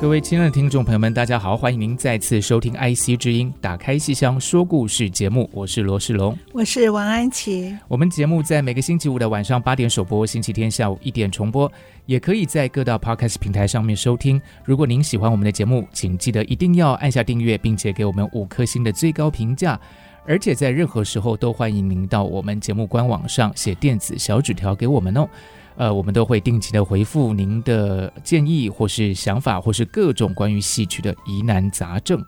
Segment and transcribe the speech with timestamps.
[0.00, 7.76] 各位亲爱的听众朋友们，大家好，欢迎您再次收听 IC 之音打开戏箱说故事节目，我是罗世龙，我是王安琪。
[7.86, 11.70] 我们节目在每个星期五的晚上八点首播，星期天下午一点重播，
[12.06, 14.40] 也可以在各大 Podcast 平台上面收听。
[14.64, 19.78] 如果您喜欢我们的节目，请记得一定要按下订阅，并且给我们五颗星的最高评价。
[20.26, 25.28] 而且在任何时候都欢迎您到我们节目官网上写电子小纸条给我们哦。
[25.80, 32.22] 呃，我们都会定期的回复您的建议，或是想法，或是各种关于戏曲的疑难杂症。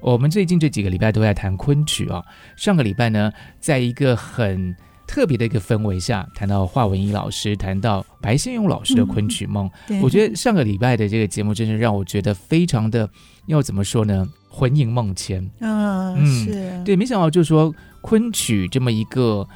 [0.00, 2.24] 我们最近这几个礼拜都在谈昆曲啊。
[2.56, 4.74] 上个礼拜呢，在一个很
[5.06, 10.00] 特别的一个氛围下，谈到华文一老师，谈到白先勇老师的《昆曲梦》嗯。
[10.00, 13.06] 我觉得上个礼拜的这个节目，真是让我觉得非常的，
[13.44, 14.26] 要怎么说呢？
[14.48, 15.46] 魂萦梦牵。
[15.60, 19.46] 嗯，是对，没想到就是说昆曲这么一个。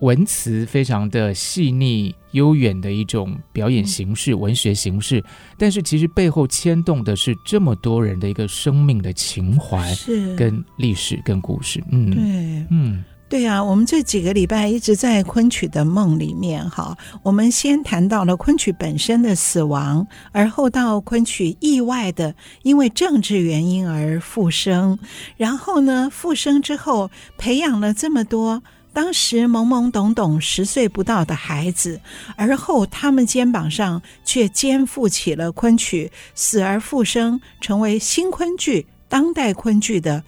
[0.00, 5.22] 文词非常的细腻悠远的一种表演形式，嗯、文学形式，
[5.56, 11.82] 但是其实背后牵动的是这么多人的一个生命的情怀，是跟历史跟故事。
[11.90, 16.96] 嗯，对，嗯，对啊，我们这几个礼拜一直在昆曲的梦里面哈。
[17.22, 24.98] 我们先谈到了昆曲本身的死亡，而后到昆曲意外的因为政治原因而复生，
[25.36, 28.62] 然后呢，复生之后培养了这么多。
[29.00, 32.00] 当时懵懵懂懂十岁不到的孩子，
[32.36, 40.24] 而后他们肩膀上却肩负起了昆曲死而复生，成为新昆剧、当代昆剧的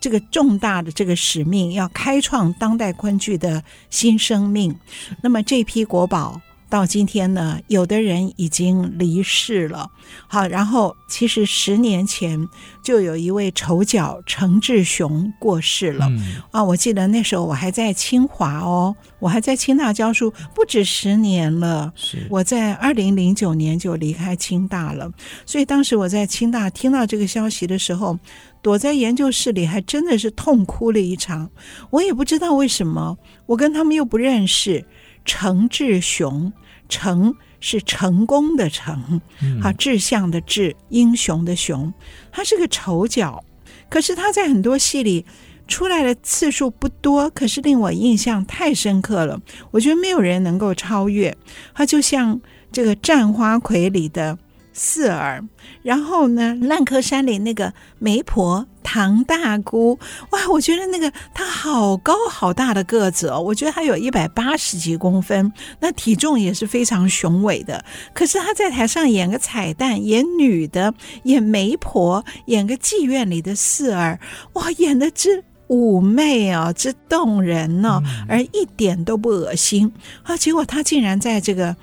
[0.00, 4.74] 这个重大的这个使命，要开创当代昆剧的新生命。
[5.22, 6.40] 那么这批国宝。
[6.76, 9.90] 到今天呢，有的人已经离世了。
[10.28, 12.46] 好，然后其实十年前
[12.82, 16.06] 就有一位丑角程志雄过世了。
[16.10, 21.90] 嗯、啊，我记得那时候我还在清华哦，我还在清大教书，不止十年了。
[21.96, 25.10] 是，我在二零零九年就离开清大了。
[25.46, 28.18] 所以当时我在清大听到这个消息的时候，
[28.60, 31.50] 躲在研究室里，还真的是痛哭了一场。
[31.88, 33.16] 我也不知道为什么，
[33.46, 34.84] 我跟他们又不认识。
[35.28, 36.52] 程志雄，
[36.88, 39.20] 程是成功的成，
[39.60, 41.92] 好、嗯、志向的志，英雄的雄。
[42.30, 43.44] 他是个丑角，
[43.88, 45.24] 可是他在很多戏里
[45.68, 49.40] 出来的次数不多，可是令我印象太深刻了。
[49.70, 51.36] 我觉得没有人能够超越
[51.74, 54.38] 他，就像这个《战花魁》里的。
[54.78, 55.42] 四儿，
[55.82, 59.98] 然后呢，烂柯山里那个媒婆唐大姑，
[60.32, 65.50] 哇，我觉得那个她好高好大的个子哦，我觉得她有一百八十几公分，
[65.80, 67.82] 那体重也是非常雄伟的。
[68.12, 74.20] 可是她在台上演个彩蛋，演女的，演媒婆，演个妓院里的四儿，
[74.52, 79.90] 哇，演的之妩媚啊，之动人呢、哦，而一点都不恶心
[80.24, 80.36] 啊。
[80.36, 81.74] 结果她竟然在这个，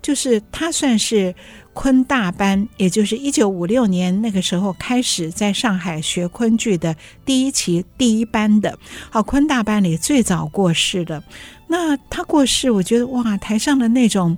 [0.00, 1.34] 就是她算是。
[1.80, 8.76] 昆大班，也就是一九五六年那个时候开始在上海学昆剧的第一期第一班的，
[9.10, 11.22] 好，昆大班里最早过世的。
[11.68, 14.36] 那他过世，我觉得哇，台上的那种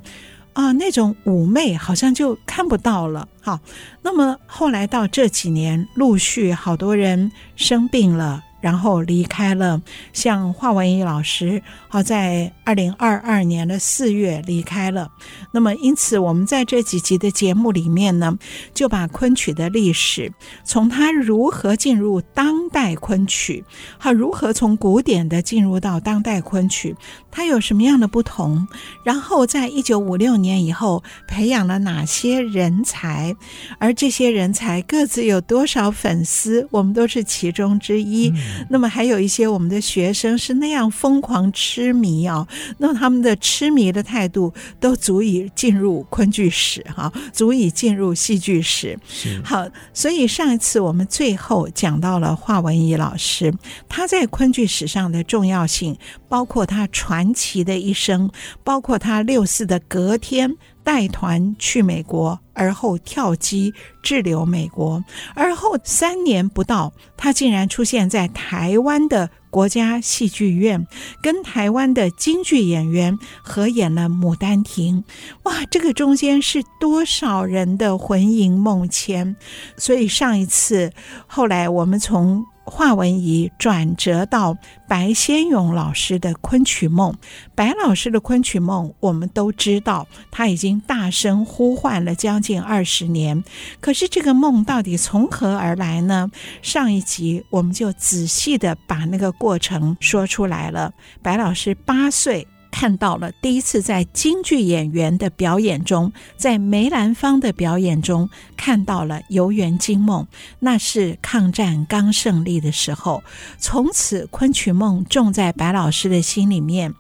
[0.53, 3.27] 啊，那种妩媚好像就看不到了。
[3.41, 3.59] 好，
[4.03, 8.45] 那么后来到这几年，陆续好多人生病了。
[8.61, 9.81] 然后离开了，
[10.13, 15.11] 像华文怡老师，好，在二零二二年的四月离开了。
[15.53, 18.39] 那么，因此我们在这几集的节目里面呢，
[18.75, 20.33] 就把昆曲的历史，
[20.65, 23.65] 从它如何进入当代昆曲，
[23.99, 26.95] 好，如何从古典的进入到当代昆曲，
[27.31, 28.67] 它有什么样的不同？
[29.05, 33.35] 然后，在一九五六年以后，培养了哪些人才？
[33.79, 36.69] 而这些人才各自有多少粉丝？
[36.71, 38.33] 我们都是其中之一。
[38.69, 42.47] 那么还有一些我们的学生是那样疯狂痴迷啊，
[42.79, 48.99] 那他们的痴迷的态度都足以进入昆剧史哈，足以进入戏剧史。
[49.45, 53.53] 好，所以上一次我们最后讲到了华文怡老师，
[53.89, 55.97] 他在昆剧史上的重要性，
[56.29, 58.31] 包括他传奇的一生，
[58.63, 63.73] 包括他六四的隔天带团去美国，而后跳机
[64.03, 65.03] 滞留美国，
[65.35, 70.87] 而后三年不到，他竟然出现在台湾的国家戏剧院，
[71.23, 75.03] 跟台湾的京剧演员合演了《牡丹亭》。
[75.45, 79.37] 哇，这个中间是多少人的魂萦梦牵！
[79.77, 80.93] 所以上一次，
[81.27, 82.45] 后来我们从。
[82.71, 84.57] 华文怡转折到
[84.89, 87.15] 白先勇老师的昆曲梦，
[87.55, 93.43] 白老师的昆曲梦，我们都知道他已经大声呼唤了将近二十年。
[93.81, 96.31] 可是这个梦到底从何而来呢？
[96.63, 100.93] 上一集我们就仔细的把那个过程说出来了。
[101.21, 102.47] 白老师八岁。
[102.81, 110.23] 看到了第一次在京剧演员的表演中，在梅兰芳的表演中看到了《游园惊梦》，
[110.61, 113.23] 那是抗战刚胜利的时候。
[113.59, 116.95] 从此昆曲梦种在白老师的心里面，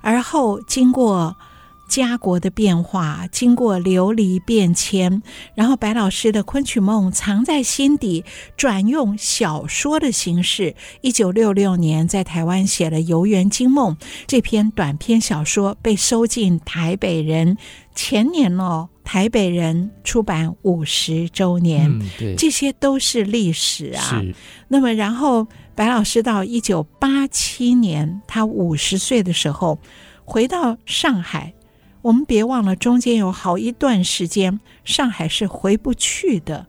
[0.00, 1.36] 而后经过。
[1.88, 5.22] 家国的变化，经过流离变迁，
[5.54, 8.24] 然后白老师的昆曲梦藏在心底，
[8.56, 10.74] 转用小说的形式。
[11.00, 13.94] 一九六六年在台湾写了《游园惊梦》
[14.26, 17.54] 这篇短篇小说，被收进《台北人》。
[17.94, 24.22] 前年哦，《台北人》出版五十周年，嗯，对，这些都是历史啊。
[24.68, 29.78] 那么，然后白老师到一九八七年，他五十岁的时候，
[30.26, 31.54] 回到上海。
[32.06, 36.68] 我们别忘了，中间有好一段时间，上海是回不去的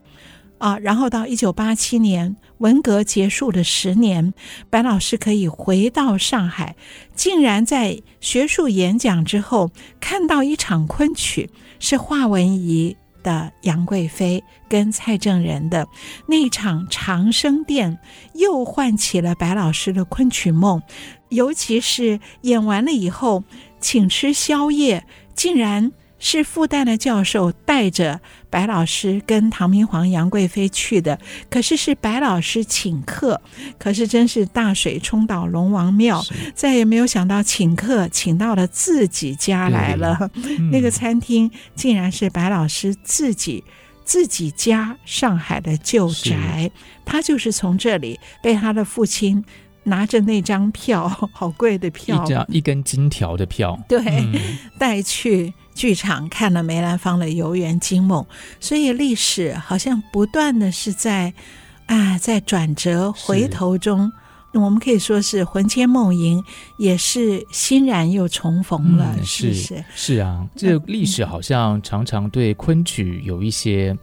[0.58, 0.76] 啊。
[0.78, 4.34] 然后到一九八七年，文革结束的十年，
[4.68, 6.74] 白老师可以回到上海，
[7.14, 9.70] 竟然在学术演讲之后
[10.00, 11.48] 看到一场昆曲，
[11.78, 15.86] 是华文怡的杨贵妃跟蔡正仁的
[16.26, 17.92] 那一场《长生殿》，
[18.34, 20.82] 又唤起了白老师的昆曲梦。
[21.28, 23.44] 尤其是演完了以后，
[23.80, 25.04] 请吃宵夜。
[25.38, 28.20] 竟然是复旦的教授带着
[28.50, 31.16] 白老师跟唐明皇、杨贵妃去的，
[31.48, 33.40] 可是是白老师请客，
[33.78, 36.20] 可是真是大水冲倒龙王庙，
[36.56, 40.28] 再也没有想到请客请到了自己家来了。
[40.34, 43.62] 嗯、那个餐厅竟然是白老师自己
[44.04, 46.68] 自己家上海的旧宅，
[47.04, 49.44] 他就是从这里被他的父亲。
[49.88, 54.34] 拿着那张票， 好贵的票，一张一根金条的票，对，嗯、
[54.78, 58.22] 带去剧场看了梅兰芳的《游园惊梦》，
[58.60, 61.32] 所以历史好像不断的是在
[61.86, 64.12] 啊，在转折回头中，
[64.52, 66.42] 我们可以说是魂牵梦萦，
[66.78, 70.16] 也是欣然又重逢了，嗯、是是是？
[70.18, 73.90] 啊，这个历史好像常常对昆曲有一些。
[73.90, 73.98] 嗯，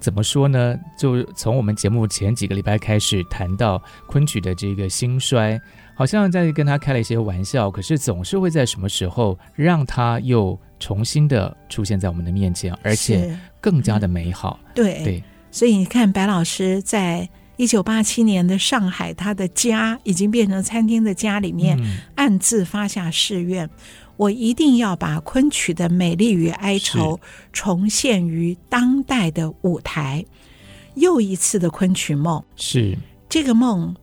[0.00, 0.78] 怎么说呢？
[0.96, 5.60] 就从我们节目前几个礼拜开始谈到昆曲的这个兴衰，
[5.94, 14.58] 好像在跟他开了一些玩笑，可是总是会在什么时候让他又重新的出现在我们的面前，而且更加的美好。
[14.62, 23.68] 嗯、对对，所以你看，白老师在一九八七年的上海，他的家已经变成餐厅的家里面，嗯、暗自发下誓愿。
[24.16, 27.18] 我一定要把昆曲的美丽与哀愁
[27.52, 30.24] 重现于当代的舞台。
[30.94, 32.96] 又一次的昆曲梦，是
[33.28, 33.94] 这个梦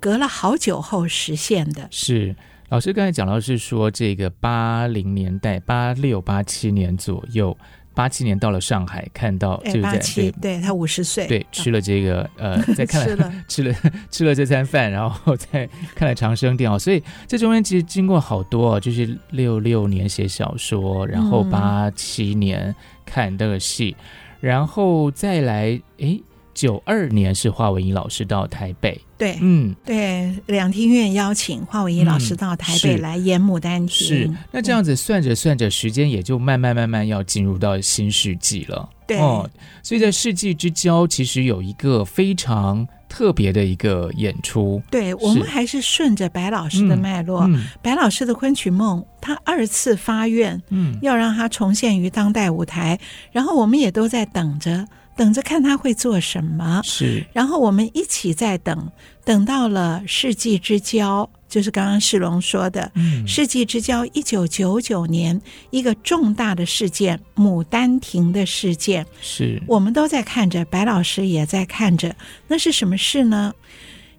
[0.00, 1.86] 隔了好久后实现的。
[1.90, 2.34] 是
[2.70, 7.56] 老师刚才讲到是说，这个八零年代八六八七年左右。
[7.94, 10.60] 八七年到了上海，看到就在对，对。
[10.60, 13.32] 他五十岁，对吃了这个呃， 在看了吃了。
[13.48, 13.74] 吃了
[14.10, 16.70] 吃了这餐饭，然后再 看了长生殿。
[16.70, 24.06] 哦，所以这中间其实经过好多哦，就是六六年写小说，然后八七年看那个戏，嗯、
[24.40, 26.22] 然后再来诶。
[26.54, 39.48] 九二年是华文怡老师到台北，对，嗯，对，两厅院邀请华伟仪老师到台北来演《牡丹亭》，是，那这样子算着算着，时间也就慢慢慢慢要进入到新世纪了，对，哦，
[39.80, 52.98] 所以在世纪之交，其实有一个非常特别的一个演出，对，我们还是顺着白老师的脉络，嗯嗯、白老师的昆曲梦，他二次发愿，嗯，要让他重现于当代舞台，
[53.30, 54.84] 然后我们也都在等着。
[55.16, 57.24] 等着看他会做什么，是。
[57.32, 58.90] 然后我们一起在等，
[59.24, 65.40] 等到了世纪之交，就是刚刚世龙说的，嗯，世纪之交，一九九九年
[65.70, 72.14] 一个重大的事件——牡丹亭的事件，是我们都在看着，白老师也在看着。
[72.48, 73.52] 那是什么事呢？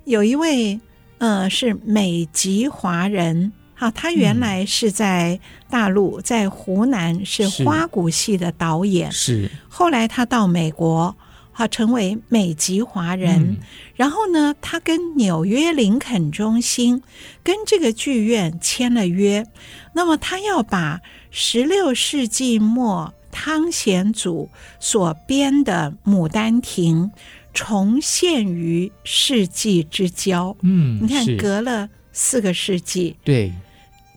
[0.06, 0.80] 有一位，
[1.18, 3.52] 呃，是美籍华人。
[3.84, 5.38] 好，他原来是在
[5.70, 9.12] 大陆，在湖南是花鼓戏的导演。
[9.12, 11.14] 是，后来他到美国，
[11.52, 13.42] 好成为美籍华人。
[13.42, 13.58] 嗯、
[13.98, 17.04] 然后呢，他跟纽约林肯中心
[17.44, 19.46] 跟这个剧院签了约，
[19.94, 24.50] 那么他要把十六世纪末汤显祖
[24.80, 27.12] 所编的《牡丹亭》
[27.54, 30.56] 重现于世纪之交。
[30.62, 33.18] 嗯，你看，隔了四个世纪。
[33.26, 33.52] 对。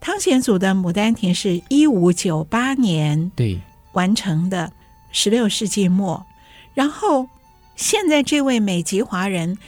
[0.07, 3.61] 汤显祖的《牡丹亭》是一五九八年对
[3.91, 4.71] 完成的，
[5.11, 6.25] 十六世纪末。
[6.75, 7.29] 然后
[7.75, 9.59] 现在这位美籍华人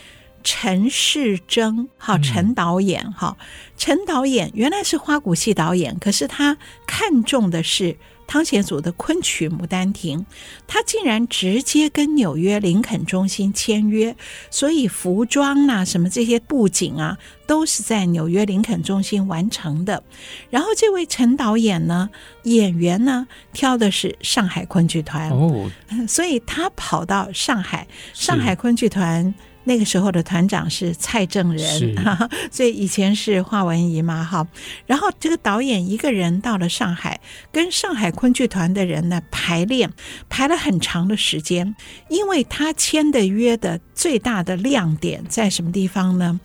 [0.45, 7.97] 陈世峥，好，陈导演，哈、嗯，陈导演原来是花鼓戏导演，可是他看中的是。
[8.29, 10.21] 汤显祖的昆曲《牡丹亭》，
[10.67, 14.15] 他竟然直接跟纽约林肯中心签约，
[14.51, 17.17] 所以服装啊、什么这些布景啊，
[17.47, 20.05] 都是在纽约林肯中心完成的。
[20.51, 22.11] 然后这位陈导演呢，
[22.43, 25.71] 演员呢，挑的是上海昆剧团哦，
[26.07, 29.35] 所以他跑到上海，上海昆剧团。
[29.69, 31.95] 那个时候的团长是蔡正仁，
[32.51, 34.49] 所以以前是华文姨嘛，哈。
[34.87, 37.21] 然后这个导演一个人到了上海，
[37.53, 39.93] 跟上海昆剧团的人呢排练，
[40.31, 41.77] 排了很长的时间。
[42.09, 46.41] 因为他签的约的最大的亮点在什么地方呢？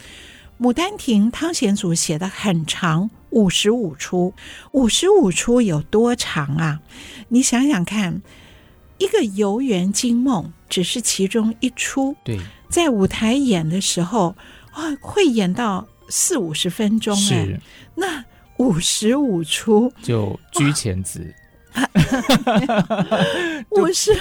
[0.63, 4.33] 《牡丹亭》汤显祖写的很长，五十五出，
[4.73, 6.81] 五十五出有多长啊？
[7.29, 8.21] 你想想看，
[8.97, 12.37] 一个游园惊梦只是其中一出，对。
[12.73, 14.35] 在舞台演的时候，
[14.71, 17.59] 啊，会演到四五十分钟哎，是
[17.93, 18.25] 那
[18.57, 21.35] 五十五出就居前子。
[23.71, 24.15] 五十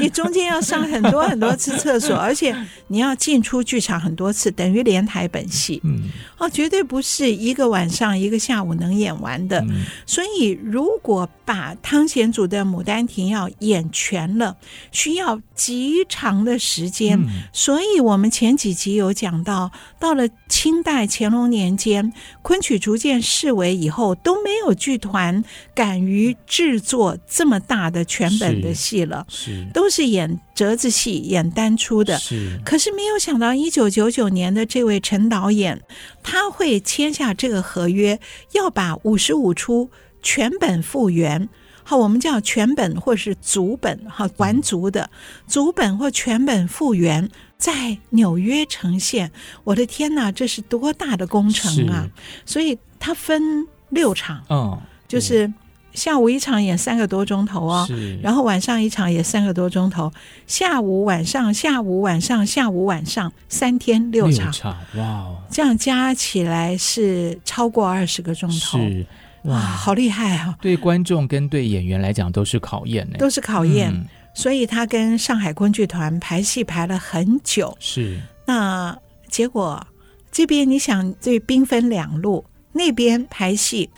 [0.00, 2.56] 你中间要上很多很多次厕所， 而且
[2.88, 5.78] 你要进出剧场很多次，等于连台本戏。
[5.84, 6.08] 嗯，
[6.38, 9.60] 哦，绝对不是一个晚上一个下午能演完的。
[9.68, 14.56] 嗯、所以，如果把汤显祖的《牡丹亭》要演全了，
[14.90, 17.16] 需要极长的时间。
[17.20, 22.12] 嗯、所以我们前几集有讲到，到了清代乾隆年间，
[22.42, 26.80] 昆曲逐渐式微以后，都没有剧团敢于制。
[26.80, 32.18] 作这么大的全本的戏了，是，是都是演折子戏、演单出的。
[32.18, 35.82] 是，可是没有想到，一九九九年的这位陈导演，
[36.22, 38.18] 他会签下这个合约，
[38.52, 39.90] 要把五十五出
[40.22, 41.48] 全本复原。
[41.90, 45.10] 好，我们叫全本或是足本，哈，完足的
[45.48, 47.28] 足本或全本复原，
[47.58, 49.32] 在纽约呈现。
[49.64, 52.08] 我的天哪，这是多大的工程啊！
[52.46, 55.52] 所以它分六场，嗯，就是。
[55.92, 57.84] 下午一场演三个多钟头哦，
[58.22, 60.08] 然后晚上一场也三个多钟头，
[60.46, 69.04] 下午晚上下午晚上下午晚上三天六场，六场哇哦，这样加起来是超过二十个钟头，是
[69.44, 70.56] 哇，好厉害啊！
[70.60, 73.90] 对观众跟对演员来讲都是考验呢，都是考验。
[73.90, 78.96] 嗯、所以他跟上海昆剧团排戏排了很久，是那
[79.28, 79.86] 结果
[80.30, 82.44] 这边你想这兵分两路。
[82.72, 83.90] 那边排戏，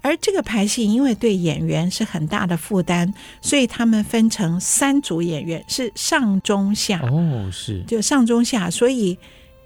[0.00, 9.18] 而这个排戏因为对演员是很大的负担，所以他们分成三组演员，是上中下哦，是就上中下，所以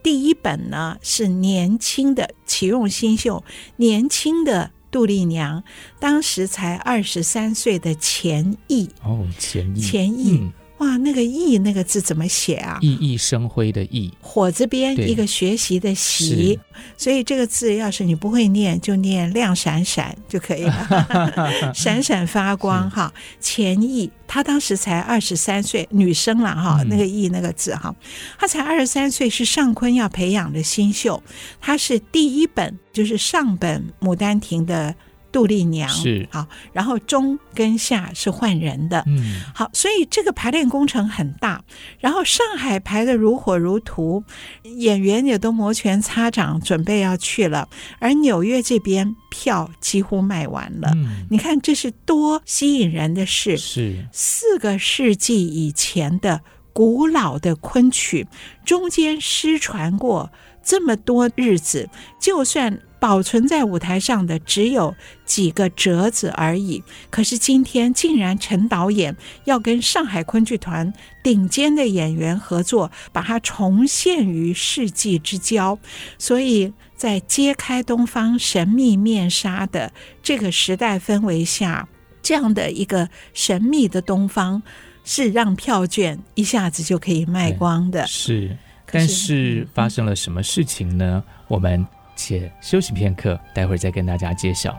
[0.02, 3.44] 第一本呢是年轻的启用新秀，
[3.76, 5.62] 年轻的杜丽娘，
[5.99, 10.38] 当时才二十三岁的钱毅哦，钱毅，钱毅。
[10.38, 12.78] 嗯哇，那个“熠”那个字怎么写啊？
[12.80, 16.58] 熠熠生辉的“熠”，火字边一个学习的“习”，
[16.97, 23.12] 所以这个字要是你不会念，就念亮闪闪就可以了， 闪闪发光哈。
[23.40, 26.82] 钱毅，她当时才二十三岁，女生了哈。
[26.88, 27.94] 那个“毅”那个字哈，
[28.38, 31.20] 她才二十三岁，是上昆要培养的新秀，
[31.61, 34.94] 她是第一本就是上本《牡丹亭》的。
[35.30, 41.62] 杜丽娘是好，然后中跟下是换人的，嗯，好，所以这个排练工程很大。
[41.99, 44.25] 然后上海排的如火如荼，
[44.62, 47.68] 演员也都摩拳擦掌，准备要去了。
[47.99, 56.40] 而纽约这边票几乎卖完了，嗯，你看这是多吸引人的事，是四个世纪以前的
[56.73, 58.26] 古老的昆曲，
[58.64, 60.30] 中间失传过
[60.68, 61.88] 这么多日子，
[62.20, 62.78] 就算。
[63.00, 64.92] 保存在舞台上的只有
[65.25, 66.82] 几个折子而已。
[67.10, 75.78] 可是今天竟然陈导演要跟上海昆剧团顶尖的演员合作，把它重现于世纪之交。
[76.18, 81.88] 所以在揭开东方神秘面纱的这个时代氛围下，
[82.20, 84.60] 这样的一个神秘的东方，
[85.04, 88.04] 是让票券一下子就可以卖光的。
[88.08, 88.58] 是，
[88.90, 91.23] 但是发生了什么事情呢？
[91.47, 91.87] 我们。
[92.21, 94.76] 且休息片刻，待会儿再跟大家揭晓。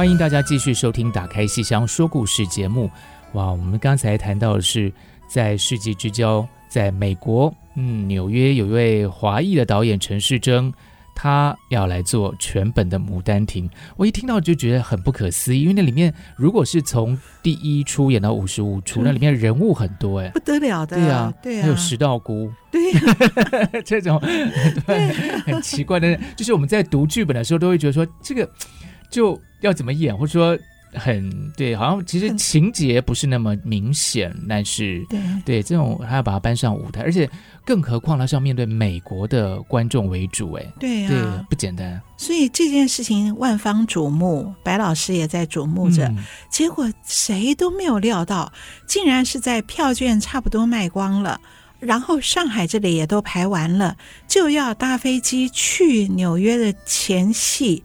[0.00, 2.90] 欢迎大家继续收听《打开戏箱说故事》节目。
[3.34, 4.90] 哇，我们刚才谈到的是
[5.28, 10.72] 在世纪之交，在美国，嗯，纽约有一位华裔的导演陈世贞。
[11.14, 22.80] 他要来做全本的《牡丹亭》，我一听到就觉得很不可思议，因为那里面如果是从第一出演到五十五出，那里面人物很多，哎，不得了的，对呀，对呀，还有石道姑，对，
[23.84, 24.18] 这种
[24.86, 28.50] 对很奇怪的，就是我们在读剧本的时候都会觉得说，这个
[29.10, 30.58] 就要怎么演，或者说。
[30.92, 37.30] 很对，好像其实情节不是那么明显，但是对对这种还要把它搬上舞台，而且
[37.64, 42.02] 更何况他是要面对美国的观众为主，哎，对啊，对，不简单。
[42.16, 48.52] 所以这件事情万方瞩目，白老师也在瞩目着，嗯、结果谁都没有料到，
[48.88, 51.40] 竟然是在票券差不多卖光了，
[51.78, 57.84] 然后上海这里也都排完了，就要搭飞机去纽约的前夕，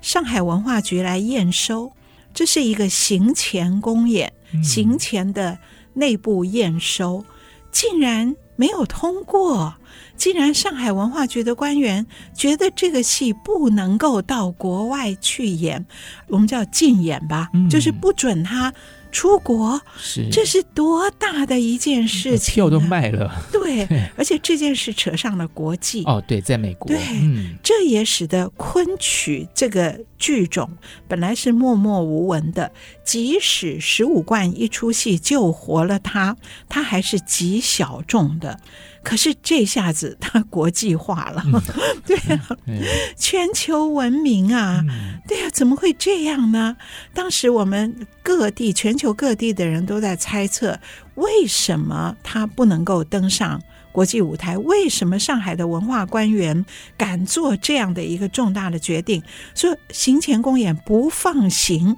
[0.00, 1.92] 上海文化局来验收。
[2.32, 5.58] 这是一个行前公演，行前的
[5.94, 7.24] 内部验收，
[7.72, 9.74] 竟然没有通过，
[10.16, 15.84] 竟然上海文化局的官员觉得这个戏不能够到国外去演，
[16.28, 18.72] 我们叫禁演吧，就是不准他。
[19.10, 23.30] 出国，是这是多大的一件事情，票都卖了。
[23.52, 23.86] 对，
[24.16, 26.02] 而且这件事扯上了国际。
[26.04, 30.68] 哦，对，在美国，对，嗯，这也使得昆曲这个剧种
[31.08, 32.72] 本来是默默无闻的，
[33.04, 36.36] 即使十五贯一出戏救活了它，
[36.68, 38.60] 它还是极小众的。
[39.02, 41.62] 可是这下子它国际化了，嗯、
[42.06, 42.82] 对啊，嗯、
[43.16, 46.76] 全球闻名啊，嗯、对啊，怎么会这样呢？
[47.14, 50.78] 当时我们各地、全球各地的人都在猜测，
[51.14, 53.60] 为什么它不能够登上
[53.90, 54.58] 国际舞台？
[54.58, 56.64] 为什么上海的文化官员
[56.96, 59.22] 敢做这样的一个重大的决定，
[59.54, 61.96] 说行前公演不放行？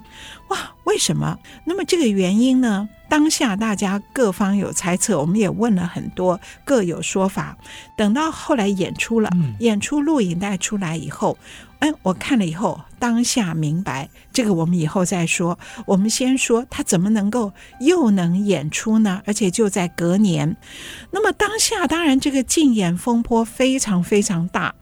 [0.49, 1.37] 哇，为什么？
[1.65, 2.87] 那么这个原因呢？
[3.13, 7.55] 当下大家各方有猜测，我们也问了很多，各有说法。
[7.95, 11.37] 等到后来演出了，嗯、演出录影带出来以后，
[11.77, 15.59] 哎，我看了以后，当下明白，这个我们以后再说。
[15.85, 19.21] 我们先说他怎么能够又能演出呢？
[19.27, 20.57] 而且就在隔年。
[21.11, 24.73] 那么当下当然这个竞演风波非常非常大，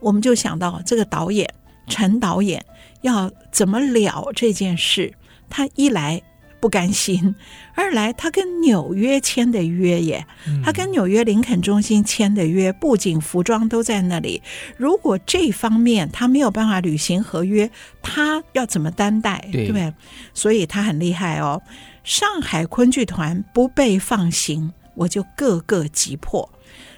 [0.00, 1.48] 我们就想到这个导演
[1.86, 2.66] 陈导演
[3.02, 5.14] 要怎么了这件事。
[5.48, 6.20] 他一来。
[6.66, 7.36] 不甘心，
[7.76, 10.26] 二来他跟纽约签的约耶，
[10.64, 14.42] 他跟纽约林肯中心签的约，不仅、服装都在那里。
[14.76, 17.70] 如果这方面他没有办法履行合约，
[18.02, 19.48] 他要怎么担待？
[19.52, 19.94] 对不对？
[20.34, 21.62] 所以他很厉害哦。
[22.02, 26.50] 上海昆剧团不被放行，我就各个击破。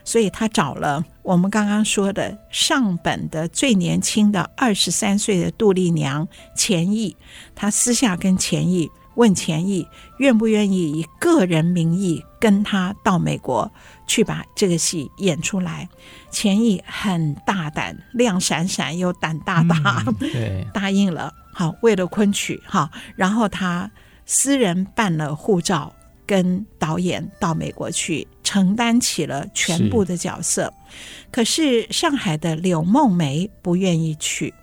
[0.02, 6.26] 所以他找了我们刚刚说的上本的最年轻的二十三岁的杜丽娘
[6.56, 7.14] 钱毅，
[7.54, 8.88] 他私下跟钱毅。
[9.18, 9.84] 问钱毅
[10.18, 13.68] 愿不愿意以个人名义跟他到美国
[14.06, 15.88] 去把这个戏演出来？
[16.30, 21.34] 钱毅很大胆，亮闪闪又胆大大，嗯、 对，答应了。
[21.52, 23.90] 好，为了昆曲，哈，然后他
[24.24, 25.92] 私人办了护照，
[26.24, 30.72] 跟导演到美国去，承担起了全部的角色。
[30.88, 30.94] 是
[31.32, 34.54] 可是上海的柳梦梅不愿意去，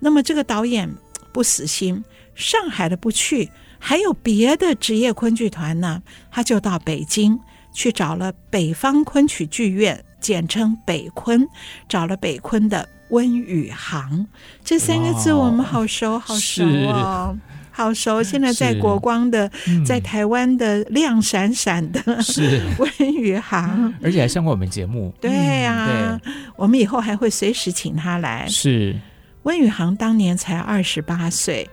[0.00, 0.94] 那么这个导演
[1.32, 3.50] 不死心，上海的不去。
[3.84, 7.38] 还有别的职业昆剧团呢，他就到北京
[7.74, 11.44] 去找了北方昆曲剧院，简称北昆，
[11.88, 14.24] 找了北昆的温宇航，
[14.64, 17.36] 这三个字我们好熟好熟哦，
[17.72, 18.22] 好熟。
[18.22, 25.12] 现在在国光的，嗯、在台湾的亮闪闪的是 温宇航，而且还上过我们节目。
[25.20, 28.46] 对呀、啊，对我们以后还会随时请他来。
[28.46, 28.96] 是
[29.42, 31.68] 温宇航当年才二十八岁，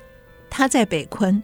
[0.49, 1.41] 他在北昆。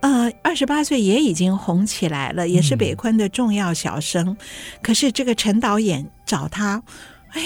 [0.00, 4.28] 呃，二十八岁也已经红起来了，也是北昆的重要小生。
[4.28, 4.36] 嗯、
[4.80, 6.82] 可是这个陈导演找他，
[7.30, 7.42] 哎，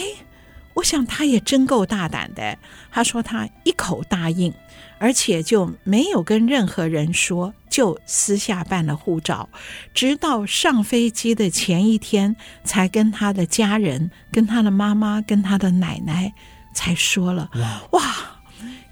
[0.74, 2.58] 我想他也真够大胆的。
[2.90, 4.52] 他说他一口答应，
[4.98, 9.48] 而且就没有跟任何人说，就私下办了护照，
[9.94, 16.34] 直到上飞机的前一天，才跟他的家人、跟他的妈妈、跟他的奶奶
[16.74, 17.50] 才说了。
[17.92, 18.00] 哇！
[18.00, 18.02] 哇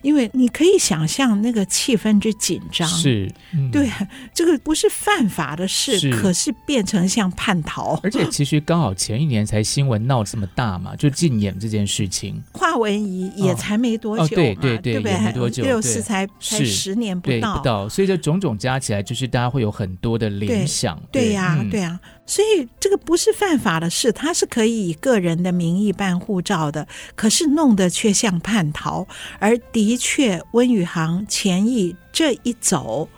[0.03, 3.89] 因为你可以想象那个气氛之紧张，是，嗯、对，
[4.35, 7.99] 这个不是犯法的事，是可是变成像叛逃。
[8.03, 12.43] 而且其实刚好前一年才新闻闹这么大嘛，就禁演这件事情。
[12.53, 15.19] 华文怡也才没多久嘛，哦哦、对对对，对不对？
[15.19, 21.01] 没多久，六四才才十年不到，不到，所以这种种加起来，就是大家会有很多的联想。
[21.13, 21.99] 对呀，对呀。
[22.27, 29.07] 所以这个不是犯法的事，他是可以以个人的名义办护照的，可是弄得却像叛逃，
[29.41, 33.09] 而的的确，温宇航、钱毅这一走，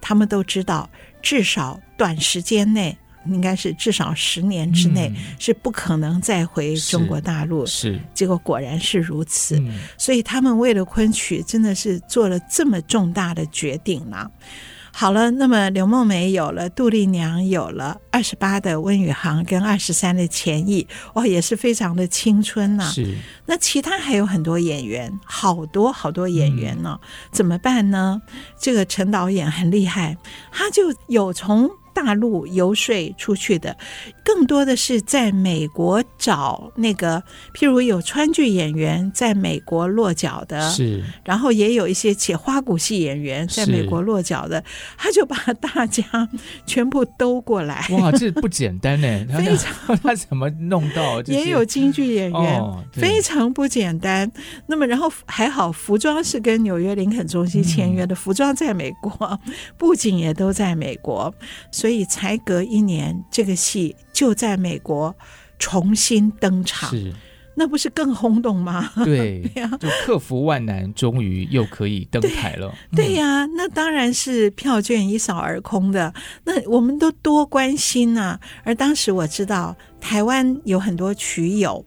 [0.00, 0.88] 他们都知道，
[1.20, 2.96] 至少短时间内，
[3.26, 7.66] 应该是至少十年之内、嗯、是不可能再回中国大陆。
[7.66, 9.58] 是，结果果然是如此。
[9.58, 14.30] 嗯、所以他们为了昆曲，真的是做了这么重大的决定了。
[14.94, 22.90] 好了，那么刘梦梅有了，杜丽娘有了，二十八的温宇航跟二十三的钱毅，哦，也是非常的青春呐、啊。
[22.90, 28.20] 是，那其他还有很多演员，好多好多演员呢、哦，嗯、怎么办呢？
[28.58, 30.16] 这个陈导演很厉害，
[30.52, 31.70] 他就有从。
[31.94, 33.76] 大陆游说出去的，
[34.24, 37.22] 更多的是在美国找那个，
[37.54, 44.62] 譬如有川剧演员在美国落脚的，是，然后也有一些且花鼓戏演员在美国落脚的，
[44.96, 46.02] 他就把大家
[46.66, 47.86] 全部兜过来。
[47.90, 51.20] 哇，这不简单呢， 非常 他怎么弄到？
[51.22, 54.30] 也有京剧演员，哦、非常不简单。
[54.66, 59.40] 那么，然后还好，服装是跟纽约林肯中心签约的，嗯、服装在美国，
[59.76, 61.32] 布景也都在美国。
[61.82, 65.12] 所以才隔一年，这个戏就在美国
[65.58, 67.12] 重新登场，是
[67.56, 68.88] 那不是更轰动吗？
[69.04, 72.72] 对，对呀，就克服万难，终于又可以登台了。
[72.94, 76.14] 对，对呀，那当然是票券一扫而空的。
[76.44, 78.38] 那我们都多关心啊！
[78.62, 81.84] 而当时我知道台湾有很多曲友。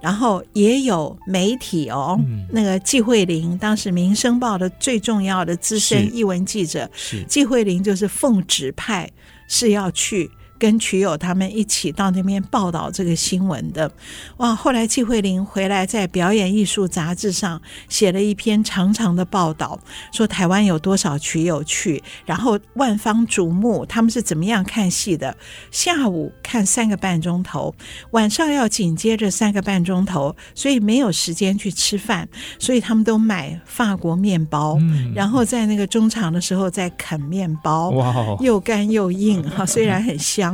[0.00, 9.10] 然后也有媒体哦，嗯、那个季慧玲，当时《民生报》的最重要的资深译文记者，是季慧玲，就是奉旨派
[9.48, 10.30] 是要去。
[10.58, 13.90] 跟曲友他们一起到那边报道这个新闻的，
[14.38, 14.54] 哇！
[14.54, 19.78] 后来季慧玲回来在《表演艺术》杂志上写了一篇长长的报道，
[20.12, 25.36] 说台湾有多少曲友去，然后万方瞩目，他们是怎么样看戏的？
[25.70, 27.72] 下午看三个半钟头，
[28.10, 40.47] 晚上要紧接着三个半钟头，所以没有时间去吃饭，所以他们都买法国面包，嗯、然后在那个中场的时候在啃面包，哇，又干又硬哈，虽然很香。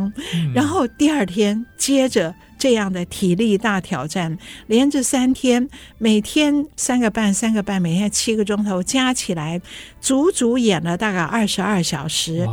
[0.54, 9.60] 然后第二天接着这样的体力大挑战，连着三天，每天三个半三个半，每天七个钟头，加起来
[10.00, 12.46] 足足演了大概二十二小时，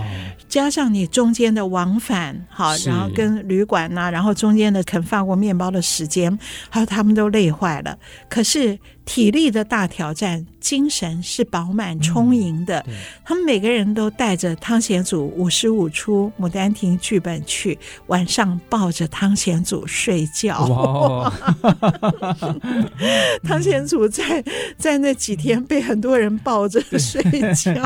[0.50, 6.38] 加上你中间的往返，好，然后跟旅馆呐、啊，然后中间的啃法国面包的时间，
[6.70, 7.98] 还有他们都累坏了。
[8.28, 8.78] 可是。
[9.14, 12.80] 体力的大挑战，精神是饱满充盈的。
[12.88, 12.94] 嗯、
[13.26, 20.66] 他们每个人都带着汤显祖五十五出《牡丹亭》剧本去，晚上抱着汤显祖睡觉。
[20.68, 21.34] 哇！
[23.44, 24.42] 汤显祖在
[24.78, 27.22] 在那几天被很多人抱着睡
[27.54, 27.86] 觉，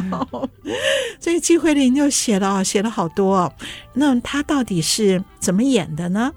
[1.20, 3.52] 所以季慧玲就写了写了好多。
[3.96, 6.32] 那他到底是怎么演的呢？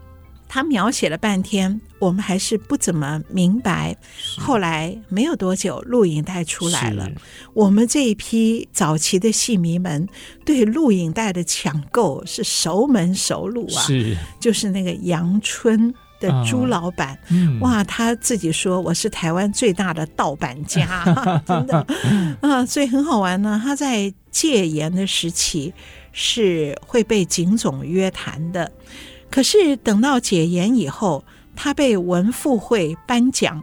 [0.49, 3.97] 他描写了半天，我们还是不怎么明白。
[4.39, 7.09] 后来没有多久，录影带出来了。
[7.55, 10.09] 我们这一批早期的戏迷们
[10.45, 13.83] 对录影带的抢购是熟门熟路啊。
[13.83, 21.05] 是，就是那个阳春的朱老板，啊嗯、哇，他自己说我是台湾最大的盗版家，
[21.47, 21.87] 真的
[22.43, 23.61] 啊，所以很好玩呢。
[23.63, 25.73] 他在戒严的时期
[26.13, 28.71] 是会被警总约谈的。
[29.31, 31.23] 可是等到解严以后，
[31.61, 33.61] 他被文复会颁奖，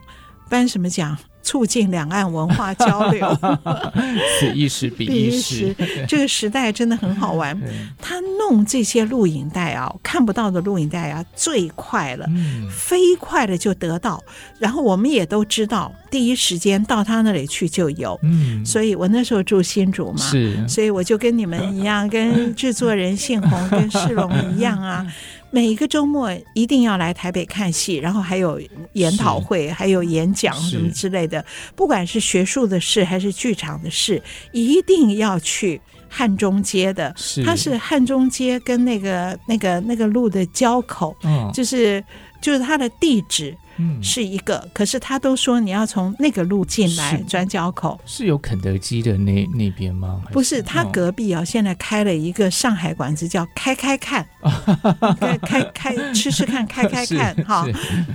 [0.50, 1.18] 颁什么奖？
[1.42, 3.38] 促进两岸文化交流，
[4.40, 5.76] 此一时彼一时。
[6.08, 7.56] 这个时代真的很好玩。
[8.02, 12.28] 他弄这些录影带啊，看不到的录影带啊，最快了，
[12.72, 14.20] 飞快的就得到。
[14.58, 18.20] 然后我们也都知道，第一时间到他那里去就有。
[18.24, 25.06] 嗯所以我那时候住新竹嘛，是，所以我就跟你们一样，跟制作人信宏跟世龙一样啊。
[25.56, 28.60] 每一个周末一定要来台北看戏，然后还有
[28.92, 31.46] 研讨会，还有演讲什么之类的。
[31.78, 37.14] 不管是学术的事还是剧场的事，一定要去汉中街的。
[37.16, 42.04] 是它是汉中街跟那个那个那个路的交口，嗯、就是
[42.42, 43.56] 就是它的地址。
[43.78, 50.22] 嗯，是一个，可是他都说你要从那个路进来转角口，是有肯德基的那那边吗？
[50.32, 54.26] 不是，他隔壁啊，现在开了一个上海馆子，叫开开看，
[55.20, 57.66] 开开开吃吃看，开开看，哈，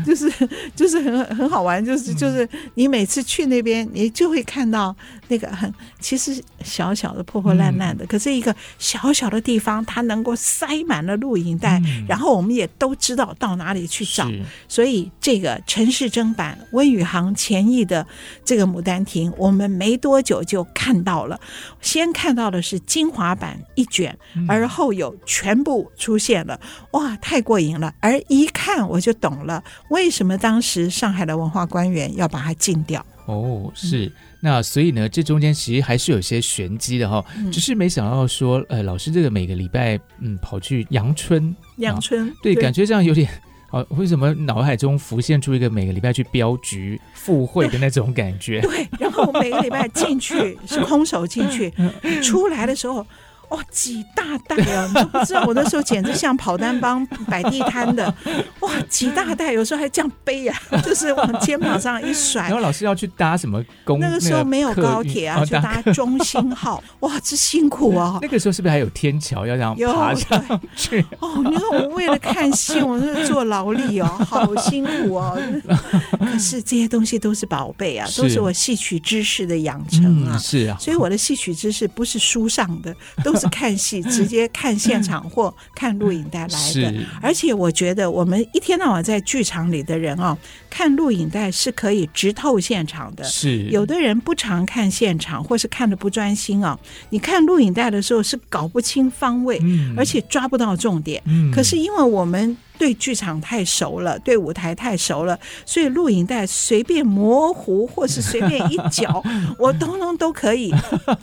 [0.07, 0.33] 就是
[0.75, 4.97] 就是很很好玩，就是就是你每次去那边，你就会看到
[5.29, 14.27] 那个很其实小小的破破烂烂的，可是一个小小的地方，它能够塞满了录影带，然后我们也都知道到哪里去找，
[14.67, 15.50] 所以这个。
[15.67, 18.07] 陈世珍版温宇航、前译的
[18.45, 21.41] 这个《牡丹亭》，我们没多久就看到了。
[21.81, 26.61] 先看到的是精华版一卷，而后有全部出现了，
[26.93, 27.95] 哇，太过瘾了！
[28.01, 33.05] 而一看我就懂了，为什么当时上海的文化官员要把它禁掉。
[33.27, 34.13] 哦，是。
[34.43, 43.31] 那所以呢，这中间其实还是有些玄机的哈、哦，嗯、只是没想到说，呃，老师这个每个礼拜，嗯，跑去阳春，阳春，啊、对，对感觉这样有点，
[43.71, 48.61] 哦、啊，为什么脑海中浮现出一个每个礼拜去镖局赴会的那种感觉？
[48.67, 51.73] 对，然后每个礼拜进去是空手进去，
[52.23, 53.07] 出来的时候。
[53.51, 54.87] 哇，几大袋啊！
[54.89, 58.13] 你都不知道，我那时候简直像跑单帮摆地摊的。
[58.61, 62.43] 哇，几大袋，有时候还这样背呀、啊，就是往肩膀上一甩。
[62.43, 63.99] 然后老师要去搭什么公？
[63.99, 66.83] 那个时候没有高铁啊，去搭中心号。
[67.01, 68.19] 哇，这辛苦啊。
[68.23, 71.05] 那个时候是不是还有天桥要这样爬上去？
[71.19, 75.37] 哦，你看我为了看戏，我是做劳力哦，好辛苦哦。
[76.21, 80.35] 可是这些东西都是宝贝啊，都是我戏曲知识的养成啊。
[80.35, 83.49] 嗯、是啊，所以我的戏曲知识不是书上的，都是。
[83.49, 86.95] 看戏， 直接看现场或看录影带来的。
[87.21, 90.37] 而且我觉得，我们一天到晚在剧场里的人啊，
[90.69, 93.25] 看录影带是可以直透现场的。
[93.25, 96.79] 是有的人不常看现场，或是看的不专心啊。
[97.11, 101.23] 你看录影带的时候是搞不清方位，嗯、而且抓不到重点。
[101.27, 102.57] 嗯、可是因为我们。
[102.81, 109.23] 对剧场太熟了，对舞台太熟了，所以录影带随便模糊或是随便一搅，
[109.61, 110.73] 我通通都可以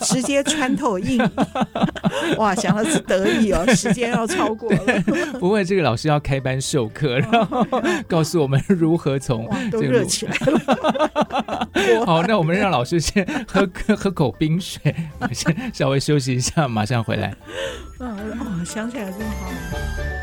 [0.02, 1.20] 直接穿透印。
[2.38, 5.02] 哇，想到是得意哦，时间要超过了。
[5.40, 7.66] 不会，这个老师要开班授课，然后
[8.08, 11.68] 告诉我们如何从都热起来了。
[12.06, 13.68] 好，那我们让老师先喝
[13.98, 14.94] 喝口冰水，
[15.32, 17.34] 先稍微休息一下，马上回来。
[18.00, 20.17] 嗯，哦，想起来真好。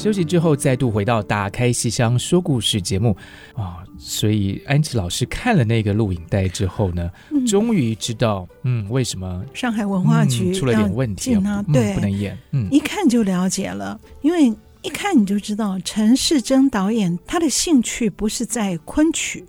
[0.00, 3.14] 休息之后，再度回到《打开戏箱说故事》节目
[3.54, 11.62] 啊，所以安琪老师看了那个录影带之后呢，嗯、终于知道，嗯，为什么上海文化局、嗯、出了点问题啊？
[11.70, 19.44] 对、嗯，不能演，嗯，一看就了解了，因为一看你就知道，陈世珍导演他的兴趣不是在昆曲，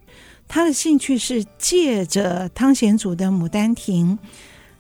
[0.49, 4.19] 他的兴趣是借着汤显祖的《牡丹亭》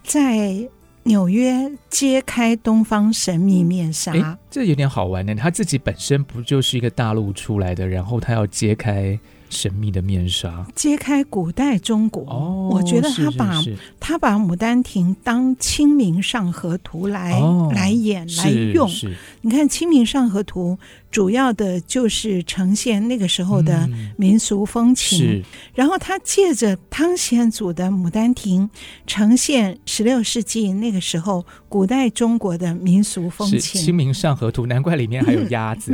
[0.03, 0.67] 在。
[1.03, 5.35] 纽约揭开东方神秘面纱，哎，这有点好玩呢。
[5.35, 9.19] 他自己本身不就是一个大陆出来的，然后他要揭开。
[9.53, 12.23] 神秘的面纱，揭开古代中国。
[12.23, 13.61] 哦，我觉得他把
[13.99, 18.89] 他把《牡丹亭》当《清明上河图》来、哦、来演来用。
[19.41, 20.77] 你看《清明上河图》
[21.11, 25.43] 主要的就是呈现那个时候的民俗风情，嗯、
[25.75, 28.69] 然后他借着汤显祖的《牡丹亭》
[29.05, 33.81] 呈现十六世纪那个时候古代中国的民俗风情。
[33.85, 35.93] 《清明上河图》难怪里面还有 鸭子。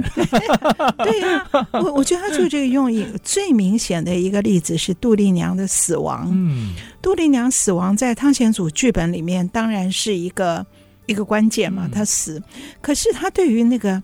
[1.04, 3.48] 对 呀、啊，我我觉得他就这个用意最。
[3.48, 6.28] 最明显的一个例子是杜丽娘的死亡。
[6.34, 10.66] 嗯，杜丽娘死亡在汤显祖剧本里面当然是一个
[11.06, 12.44] 一个关键嘛，她死。
[12.82, 14.04] 可是他对于那个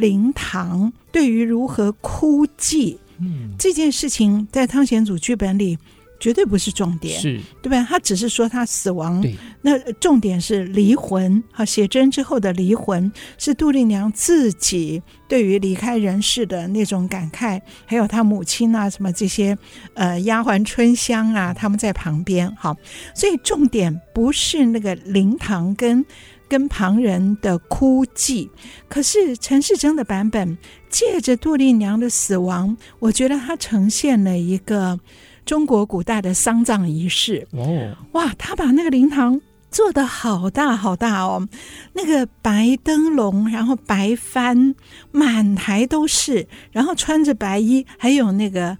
[0.00, 5.78] 灵堂，对于如何哭祭，嗯，这件事情在汤显祖剧本里。
[6.22, 7.82] 绝对不是重点，是对吧？
[7.88, 11.42] 他只是说他死亡，对那重点是离魂。
[11.50, 19.56] 好，写真之后的离魂是杜丽娘自己对于离开人世的那种感慨，还有她母亲啊，什么这些
[19.94, 22.54] 呃丫鬟春香啊，他们在旁边。
[22.54, 22.76] 好，
[23.14, 26.04] 所以重点不是那个灵堂跟
[26.50, 28.50] 跟旁人的哭泣，
[28.88, 30.58] 可是陈世贞的版本
[30.90, 34.98] 借着杜丽娘的死亡，我觉得它呈现了一个。
[35.46, 41.48] 中国古代的丧葬仪式哦，哇，他把那个灵堂做得好大好大哦，
[41.94, 44.76] 那个白灯笼，然后白帆
[45.10, 48.76] 满台都是，然后穿着白衣，还有那个。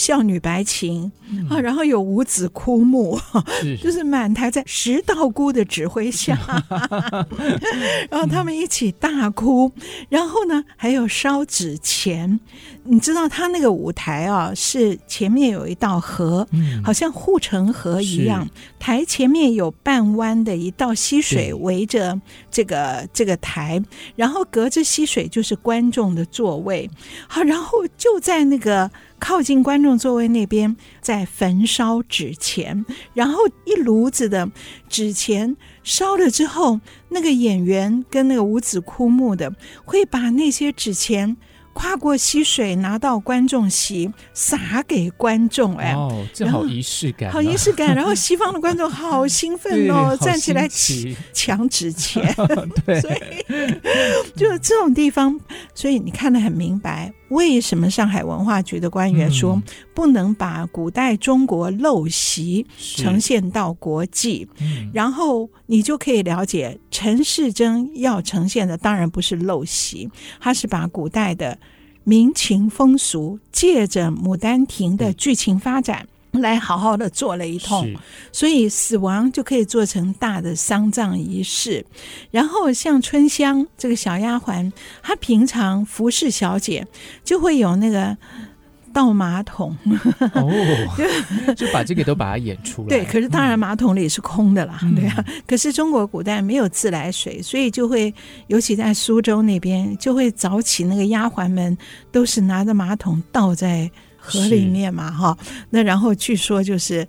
[0.00, 3.20] 少女白琴、嗯、啊，然后有五子枯木，
[3.60, 6.38] 是就是满台在十道姑的指挥下，
[8.08, 9.70] 然后他们一起大哭，
[10.08, 12.40] 然后呢还有烧纸钱。
[12.90, 18.48] 你知道他那个舞台啊，是前面有一道河，嗯、好像护城河一样，
[18.80, 23.80] 台前面有半弯的一道溪水围着这个这个台，
[24.16, 26.90] 然后隔着溪水就是观众的座位，
[27.28, 28.90] 好，然后就在那个。
[29.20, 34.50] 靠近观众座位那边，在焚烧纸钱，然后一炉子的
[34.88, 41.36] 纸钱烧了之后，那个演员跟那个五子枯木的会把那些纸钱
[41.80, 47.92] 跨过溪水拿到观众席撒给观众，哎，哦，这好仪式感，好仪式感。
[47.96, 50.68] 然后西方的观众好兴奋哦， 站起来
[51.32, 52.34] 抢纸钱，
[52.84, 53.16] 对，所以
[54.36, 55.40] 就这种地方，
[55.74, 59.60] 所以你看得很明白，为什么上海文化局的官员说
[59.94, 64.48] 不能把古代中国陋习呈现到国际，
[64.92, 71.58] 然后你就可以了解陈世珍要呈现的当然不是陋习，他是把古代的
[72.04, 76.06] 民情风俗借着《牡丹亭》的剧情发展。
[76.32, 77.92] 来好好的做了一通，
[78.30, 81.84] 所以死亡就可以做成大的丧葬仪式。
[82.30, 84.70] 然后像春香这个小丫鬟，
[85.02, 86.86] 她平常服侍小姐
[87.24, 88.16] 就会有那个
[88.92, 89.76] 倒马桶，
[90.34, 90.50] 哦，
[91.56, 92.88] 就把这个都把它演出来。
[92.88, 95.24] 对，可是当然马桶里是空的啦，嗯、对啊。
[95.46, 98.14] 可是中国古代没有自来水，所以就会，
[98.46, 101.76] 尤其在苏州那边，就会早起那个丫鬟们
[102.12, 103.90] 都是拿着马桶倒在。
[104.20, 105.36] 河里面嘛，哈，
[105.70, 107.06] 那然后据说就是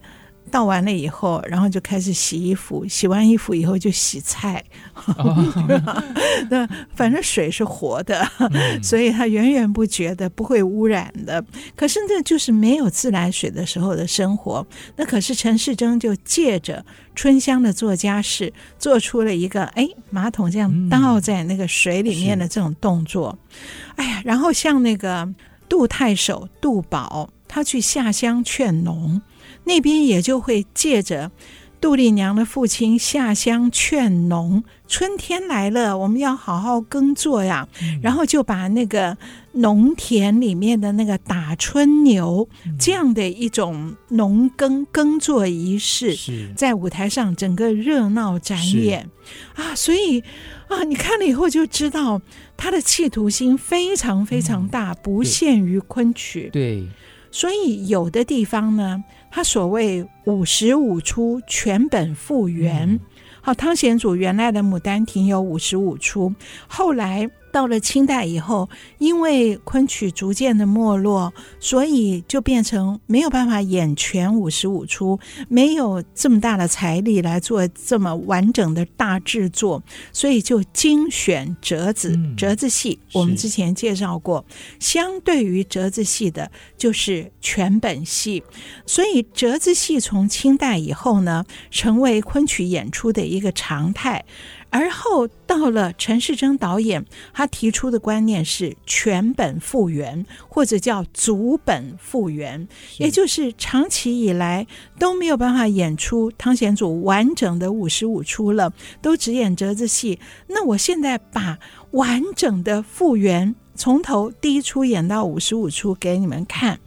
[0.49, 4.61] 倒完了以后，然后就开始洗衣服，洗完衣服以后就洗菜，
[5.05, 5.93] 哦、
[6.49, 11.43] 那反正水是活的，嗯、所以它源源不绝的不会污染的。
[11.75, 14.65] 可是那就是没有自来水的时候的生活。
[14.97, 16.83] 那可是陈世珍就借着
[17.15, 23.37] 春香的做家事，做出了一个哎马桶这样倒在那个水里面的这种动作。
[23.49, 23.57] 嗯、
[23.97, 25.29] 哎呀，然后像那个。
[25.71, 29.21] 杜太守杜宝，他去下乡劝农，
[29.63, 31.31] 那边也就会借着
[31.79, 34.65] 杜丽娘的父亲下乡劝农。
[34.89, 37.69] 春天来了，我们要好好耕作呀。
[37.81, 39.17] 嗯、然后就把那个
[39.53, 46.17] 农田里面的那个打春牛、嗯、这样的一种农耕耕作仪式，
[46.53, 49.09] 在舞台上整个热闹展演
[49.55, 49.73] 啊。
[49.73, 50.19] 所以
[50.67, 52.21] 啊，你看了以后就知道。
[52.61, 56.47] 他的企图心非常非常大，不限于昆曲。
[56.49, 56.87] 嗯、对，
[57.31, 62.87] 所以有的地方呢，他所谓五十五出全本复原。
[62.87, 62.99] 嗯、
[63.41, 66.35] 好，汤显祖原来的《牡丹亭》有五十五出，
[66.67, 67.27] 后来。
[67.51, 82.17] 到了清代以后，因为昆曲逐渐的没落，所以就变成没有办法演全五十五出，没有这么大的财力来做这么完整的大制作，所以就精选折子。
[82.37, 84.45] 折子戏我们之前介绍过，
[84.79, 88.41] 相对于折子戏的就是全本戏，
[88.85, 94.23] 所以折子戏从清代以后呢，成为昆曲演出的一个常态。
[94.71, 104.65] 而后到了陈世珍导演，他提出的观念是全本复原，或者叫足本复原，也就是长期以来
[104.97, 110.19] 都没有办法演出汤显祖完整的五十五出了，都只演折子戏。
[110.47, 111.59] 那我现在把
[111.91, 116.79] 完整的复原，从头第一出演到五十五出给你们看。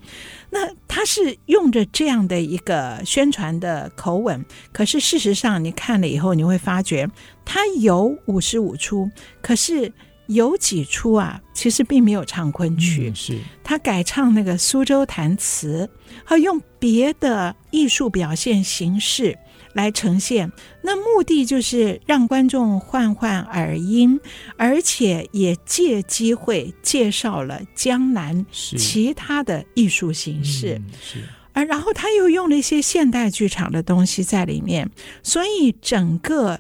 [0.51, 7.11] 那他是用着这样的一个宣传的口吻，可是事实上你看了以后，你会发觉
[7.45, 9.11] 他有五十五出，
[9.43, 9.93] 可是
[10.29, 15.91] 有几出啊，其实并没有唱昆曲，嗯、是他改唱那个苏州弹词，
[16.25, 19.37] 和用别的艺术表现形式。
[19.75, 20.51] 来呈现，
[20.83, 24.19] 那目的就是让观众换换耳音，
[24.57, 30.77] 而且也借机会介绍了江南其他的艺术形式。
[30.77, 31.19] 嗯、是，
[31.53, 34.91] 而然后他又用了一些现代剧场的东西在里面，
[35.23, 36.59] 所以整个，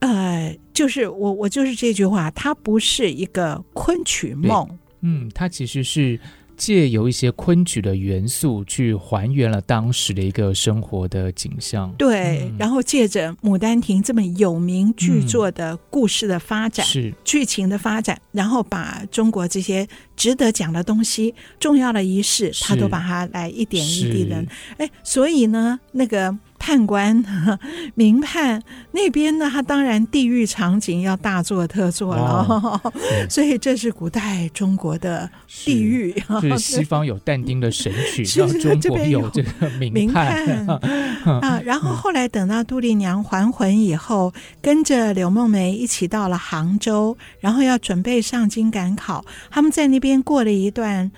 [0.00, 4.68] 呃，就是我我就是这句话，它不是一个昆曲梦，
[5.00, 6.20] 嗯，它其实是。
[6.60, 24.44] 借由一些昆曲的元素去还原了当时的一个生活的景象，对，嗯、然后借着《牡丹亭》这么有名剧作的故事的发展，是、嗯、剧情的发展，然后把中国这些值得讲的东西、重要的仪式，他都把它来一点一滴的，
[24.76, 26.36] 哎，所以呢，那个。
[26.60, 27.24] 判官、
[27.96, 32.92] 明判那边呢，他当然地狱场景要大做特做了，哦、
[33.30, 35.28] 所以这是古代中国的
[35.64, 36.12] 地狱。
[36.42, 41.60] 就 是西方有但丁的神曲，然后中国有这个民判啊。
[41.64, 51.10] 然后后来等到杜丽娘还魂以后，跟着柳梦梅一起到了杭州，然后要准备上京赶考，他们在那边过了一段。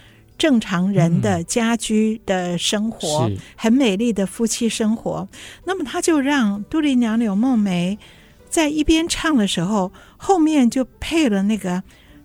[0.42, 5.28] 正常人的家居的生活，嗯、很美丽的夫妻生活。
[5.64, 7.96] 那么他就让杜丽娘柳梦梅
[8.50, 11.80] 在一边唱的时候，后面就配了那个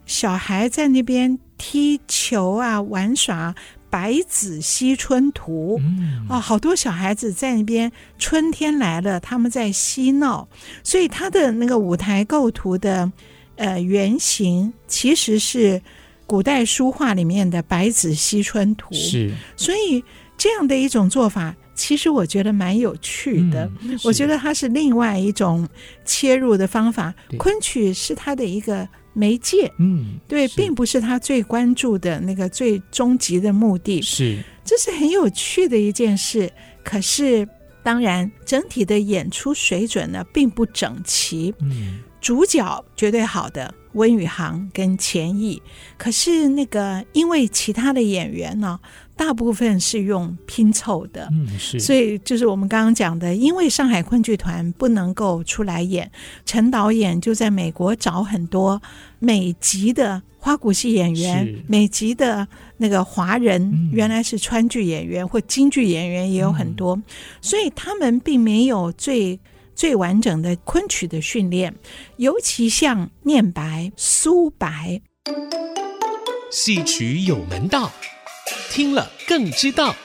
[0.07, 3.53] 小孩在那边踢球啊，玩耍
[3.87, 10.47] 《白子西春图》嗯、哦，好多小孩子在那边，春天来了，他们在嬉闹。
[10.81, 13.11] 所以他的那个舞台构图的
[13.57, 15.79] 呃原型其实是。
[16.27, 18.93] 古代书画里面的《白子西春图》。
[18.95, 20.03] 是，所以
[20.37, 23.67] 这样的一种做法，其实我觉得蛮有趣的。
[23.81, 25.67] 嗯、我觉得它是另外一种
[26.05, 27.11] 切入的方法。
[27.37, 33.99] 昆曲是它的一个媒介，嗯，对，并不是他最关注的那个最终极的目的。
[34.01, 36.51] 是，这是很有趣的一件事。
[36.83, 37.47] 可是，
[37.81, 41.53] 当然，整体的演出水准呢，并不整齐。
[41.61, 45.61] 嗯，主角绝对好的温宇航跟钱毅，
[45.97, 48.79] 可是那个因为其他的演员呢，
[49.15, 56.09] 大部分是用拼凑的，嗯，是，所以就是我们刚刚讲的，因为上海昆剧团不能够出来演，
[56.45, 58.79] 陈导演就在美国找很多
[59.19, 67.03] 美籍的花鼓戏演员，美籍的那个华人，嗯、原来是川剧演员或京剧演员也有很多，嗯、
[67.41, 69.39] 所以他们并没有最
[69.77, 71.75] 最完整的昆曲的训练，
[72.15, 74.99] 尤其像念白、苏白，
[76.49, 77.91] 戏曲有门道。
[78.71, 79.95] 听了更知道，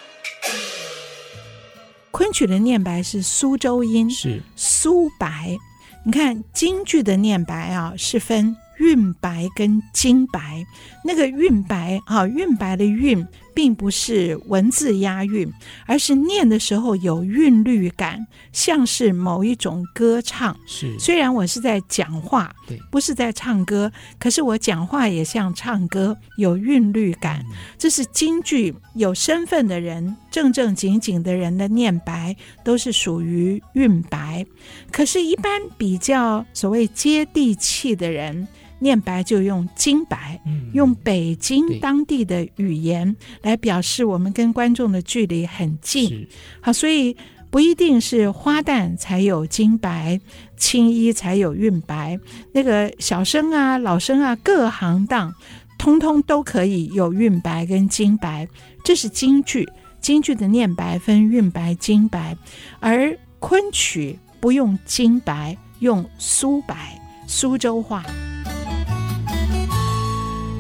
[2.11, 5.57] 昆曲的念白是苏州音，是苏白。
[6.05, 10.67] 你看京剧的念白啊，是分韵白跟京白。
[11.03, 13.27] 那个韵白啊，韵白的韵。
[13.55, 15.51] 并不是文字押韵，
[15.87, 20.57] 而是念的时候有韵律感，像是某一种歌唱。
[20.67, 27.45] 是，虽然我是在讲话，对，不是在唱歌，可是我讲话也像唱歌，有韵律感。
[27.51, 34.45] 嗯、这是京剧有身份的人，正正经经的人的念白，都是属于韵白。
[34.91, 38.47] 可是，一般比较所谓接地气的人。
[38.83, 46.27] 念白就用京白，嗯、用北京当地的语言来表示我们跟观众的距离很近。
[46.61, 47.17] 好，所以
[47.51, 50.21] 不一定是花旦才有京白，
[50.57, 52.19] 青衣才有韵白。
[52.53, 55.33] 那个小生啊、老生啊，各行当
[55.79, 58.49] 通通都可以有韵白跟京白。
[58.85, 59.69] 这是京剧，
[60.01, 62.37] 京剧的念白分韵白、京白，
[62.81, 68.05] 而昆曲不用京白，用苏白，苏州话。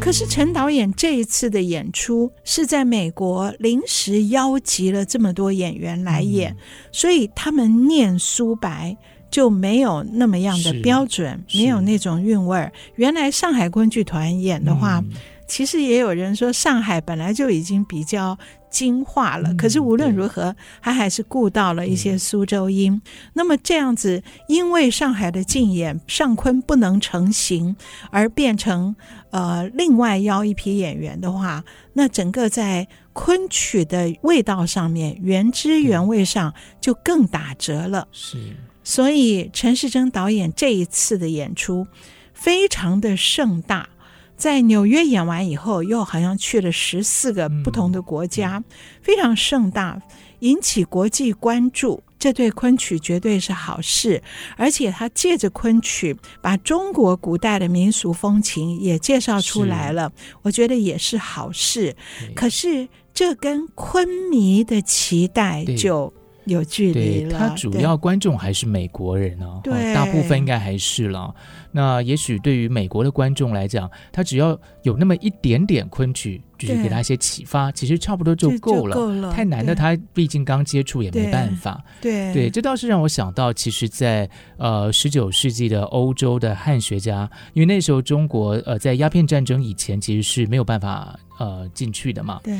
[0.03, 6.57] 可是陈导演这一次的演出是在美国临时邀集了这么多演员来演，嗯、
[6.91, 8.97] 所以他们念苏白
[9.31, 12.73] 就没有那么样的标准，没有那种韵味儿。
[12.97, 15.11] 原来上海昆剧团演的话，嗯、
[15.47, 18.37] 其实也有人说上海本来就已经比较。
[18.73, 23.03] 精化了，可是无论如何，他还是顾到了一些苏州音。
[23.35, 27.77] 那么这样子，因为上海的竞演上昆不能成型，
[28.11, 28.97] 而变成
[29.33, 31.65] 呃另外邀一批演员的话，
[31.95, 38.07] 那整个在昆曲的味道上面，原汁原味上就更打折了。
[38.13, 38.39] 是，
[38.85, 41.87] 所以陈世贞导演这一次的演出
[42.33, 43.89] 非常的盛大。
[44.35, 48.65] 在纽约演完以后，又好像去了十四个不同的国家，嗯、
[49.01, 50.03] 非常盛大，
[50.41, 52.03] 引起国际关注。
[52.23, 54.23] 这对昆曲绝对是好事，
[54.57, 60.13] 而且他借着昆曲把中国古代的民俗风情也介绍出来了，
[60.43, 61.97] 我觉得也是好事。
[62.33, 66.15] 可是这跟昆迷的期待就
[66.45, 67.39] 有距离了。
[67.39, 71.35] 他主要观众还是美国人哦，对，大部分应该还是了。
[71.71, 78.95] 那也许对于美国的观众来讲，他只要有那么一点点昆曲，就是给他一些启发，其实差不多就够了。
[78.95, 81.83] 够了，太难的，他毕竟刚接触也没办法。
[82.01, 92.41] 对对，这倒是让我想到，其实在，在呃十九世纪的欧洲的汉学家，因为那时候中国呃在鸦片战争以前其实是没有办法呃进去的嘛。
[92.45, 92.55] 对。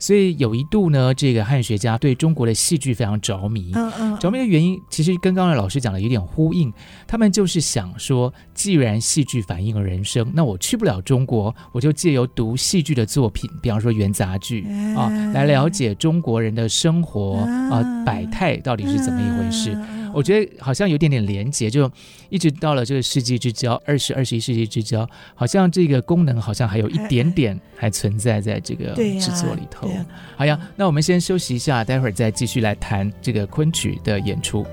[0.00, 3.70] 所以有一度呢，这个汉学家对中国的戏剧非常着迷。
[3.74, 6.72] 嗯嗯，着迷的原因其实跟刚才老师讲的有点呼应。
[7.06, 17.36] 他们就是想说，既然戏剧反映了人生，那我去不了中国，我就借由读戏剧的作品，比方说元杂剧啊，来了解中国人的生活
[17.70, 19.76] 啊百态到底是怎么一回事。
[20.14, 21.90] 我觉得好像有点点连结，就
[22.28, 29.88] 一直到了这个世纪之交，二十二十一世纪之交，好像这个功能好像还有一点点还存在在这个制作里头。
[30.36, 34.66] 好呀，那我们先休息一下，待会儿再继续来谈这个昆曲的演出。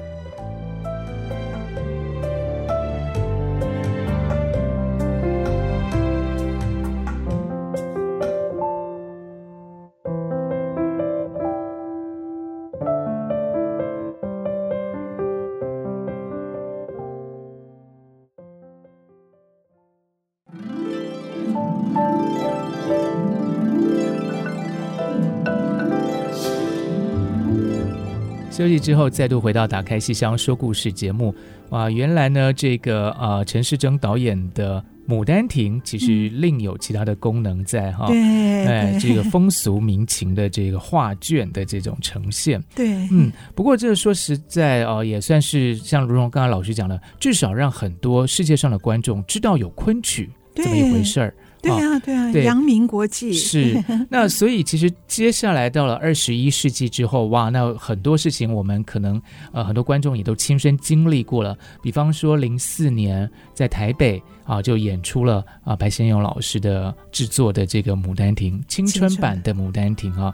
[28.58, 31.32] 休息之后，再度回到《打开戏箱说故事》节目。
[31.70, 38.08] 哇，原来呢，这个呃，陈士贞导演的《牡丹亭》其实另有其他的功能在哈。
[38.08, 42.60] 对、嗯，哎，这个风俗民情的这个画卷的这种呈现。
[42.74, 51.32] 对，嗯，不过这个说实在哦、呃，也算是像如荣刚刚老师讲的，至少让很多世界上的观众知道有昆曲这么一回事儿。
[51.62, 53.84] 对啊，对啊，扬名国际是。
[54.10, 61.58] 那所以其实接下来到了二十一世纪之后，哇，那很多事情我们可能呃很多观众也都亲身经历过了。
[61.82, 70.34] 比方说零四年在台北啊就演出了啊白先勇老师的制作的这个《牡丹亭》青春版的《牡丹亭》啊，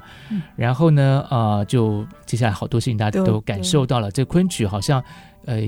[0.55, 5.03] 然后呢呃就接下来好多事情大家都感受到了，这昆曲好像
[5.45, 5.61] 呃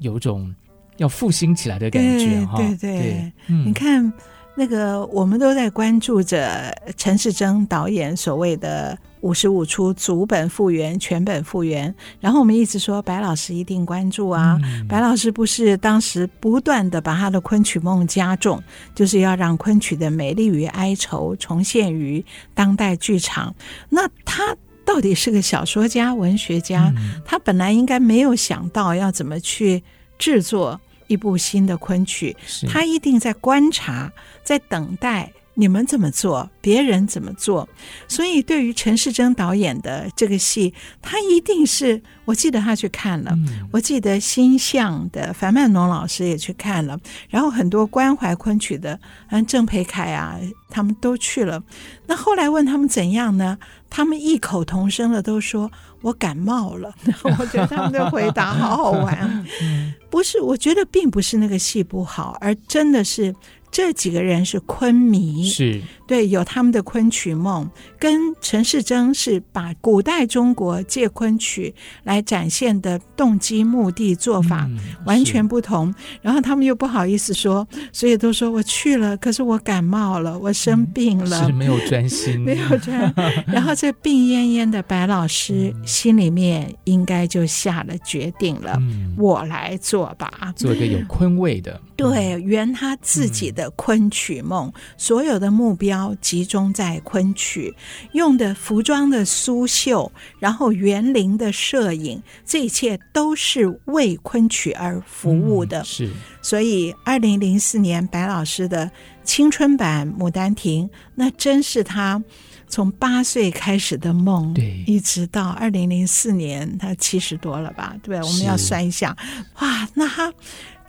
[0.00, 0.52] 有种
[0.96, 2.56] 要复兴起来的感觉哈。
[2.56, 4.12] 对对对，嗯，你看。
[4.54, 14.60] 那个，我们都在关注着陈世贞导演所谓的五十五出组本复原、全本复原，然后我们一直说白老师一定关注啊。
[14.62, 18.62] 嗯、白老师不是当时不断的把他的昆曲梦加重，
[18.94, 22.22] 就是要让昆曲的美丽与哀愁重现于
[22.52, 23.54] 当代剧场。
[23.88, 26.92] 那他到底是个小说家、文学家？
[26.96, 29.82] 嗯、他本来应该没有想到要怎么去
[30.18, 30.78] 制作。
[31.06, 32.36] 一部新的昆曲，
[32.68, 37.68] 他一定在观察，在等待你们怎么做，别人怎么做。
[38.08, 46.98] 所以，对于陈世珍导演的这个戏，他一定是，我记得他去看了，嗯、我记得新象的樊曼农老师也去看了，
[47.28, 48.98] 然后很多关怀昆曲的，
[49.30, 50.38] 嗯，郑培凯啊，
[50.70, 51.62] 他们都去了。
[52.06, 53.58] 那后来问他们怎样呢？
[53.90, 55.70] 他们异口同声的都说。
[56.02, 56.92] 我感冒了，
[57.38, 59.46] 我觉得他们的回答好好玩。
[60.10, 63.32] 不是，我觉得并不是那个戏不好，而真的是。
[63.72, 65.80] 这几个人是昆迷，是。
[66.12, 67.66] 对，有他们的昆曲梦，
[67.98, 74.68] 跟陈世贞是把古代中国借昆曲来展现的动机、目的、做法
[75.06, 75.94] 完全不同。
[76.20, 83.10] 然后他们又不好意思说，所以都说我去了，可是我感冒了，我生病了，嗯、是没有专心， 没有专。
[83.48, 91.80] 然后这病恹恹的白老师心里面应该就下了决定了，嗯、我来做吧，做一个有昆味的。
[91.96, 97.74] 对，圆他自己的昆曲梦，嗯、所有的目标集中在昆曲，
[98.12, 105.80] 用的服装的苏绣，然后园林的摄影，这一切都是为昆曲而服务的。
[105.80, 108.90] 嗯、是，所以二零零四年白老师的
[109.24, 112.22] 青春版《牡丹亭》，那真是他
[112.68, 117.94] 从八岁开始的梦，对，一直到二零零四年，他七十多了吧？
[118.02, 119.16] 对，我们要算一下，
[119.60, 120.32] 哇，那他。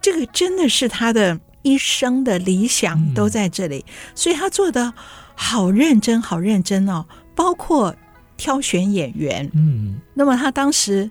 [0.02, 4.94] 这个真的是他的一生的理想都在这里，嗯、所以他做的
[5.34, 7.96] 好认真，好认真哦，包括
[8.38, 9.50] 挑选演员。
[9.56, 11.10] 嗯，那么他当时。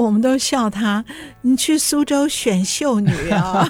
[0.00, 1.04] 我们都笑他，
[1.42, 3.68] 你去苏州选秀女啊，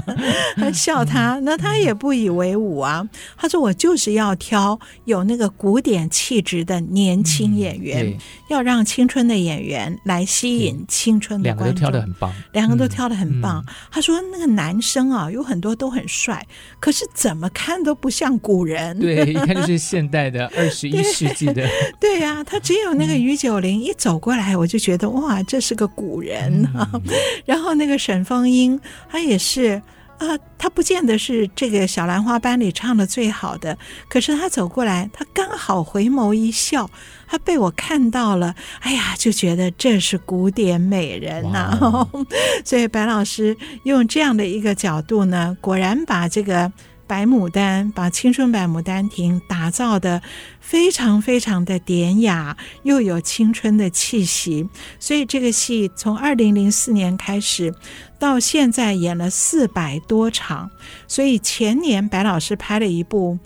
[0.74, 3.06] 笑他，那他也不以为伍啊。
[3.36, 13.62] 他说：“我就是要挑有那个古典气质的年轻演员，嗯、要让青春的演员来吸引青春的观众。”两个都挑的很棒，两个都挑的很棒。
[13.66, 16.44] 嗯、他说：“那个男生啊，有很多都很帅，
[16.80, 18.98] 可是怎么看都不像古人。
[18.98, 21.68] 对，一看就是现代的 二十一世纪的。
[22.00, 27.02] 对呀、啊，他只有那个于九龄一走过来，我就觉得哇。”这是个古人啊，嗯、
[27.44, 28.80] 然后那个沈凤英，
[29.10, 29.72] 她也是
[30.16, 33.76] 啊、呃，她不见得是这个小兰花班里唱的最好的，
[34.08, 36.88] 可是她走过来，她刚好回眸一笑，
[37.28, 42.08] 她被我看到了，哎呀，就觉得这是古典美人呐、
[42.64, 46.72] 所以白老师用这样的一个角度呢，果然把这个。
[47.12, 50.22] 白牡丹把青春版《牡丹亭》打造的
[50.60, 54.66] 非常非常的典雅，又有青春的气息。
[54.98, 57.74] 所以这个戏从二零零四年开始，
[58.18, 60.70] 到现在演了四百多场。
[61.06, 63.38] 所以前年白老师拍了一部。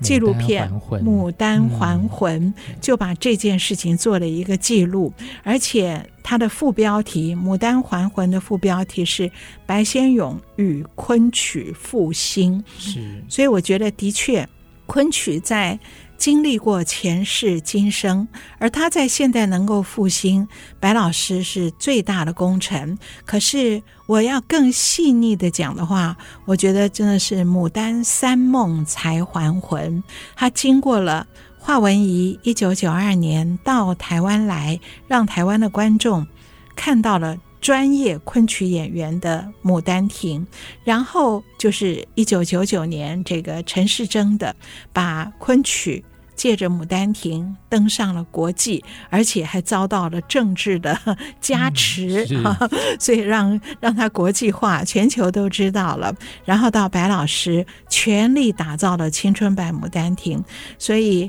[0.00, 0.70] 纪录片
[1.02, 9.30] 《牡丹还魂》就把这件事情做了一个记录，而且它的副标题《牡丹还魂》的副标题是
[9.66, 12.62] “白先勇与昆曲复兴”。
[12.78, 14.48] 是，所以我觉得的确，
[14.86, 15.78] 昆曲在。
[16.18, 18.26] 经历过前世今生，
[18.58, 20.46] 而他在现代能够复兴，
[20.80, 22.98] 白老师是最大的功臣。
[23.24, 30.02] 可是我要更细腻的讲的话，我觉得真的是牡丹三梦才还魂。
[30.34, 36.26] 他经过了华文仪一九九二年到台湾来，让台湾的观众
[36.74, 37.38] 看到了。
[37.60, 40.40] 专业昆曲演员的《牡丹亭》，
[40.84, 44.54] 然后就是一九九九年这个陈世贞的
[44.92, 46.02] 把昆曲
[46.38, 50.96] 借着《牡丹亭》登上了国际，而且还遭到了政治的
[51.40, 52.70] 加持， 嗯、
[53.00, 56.14] 所以让让他国际化，全球都知道了。
[56.44, 60.38] 然后到白老师全力打造了青春版《牡丹亭》，
[60.78, 61.28] 所以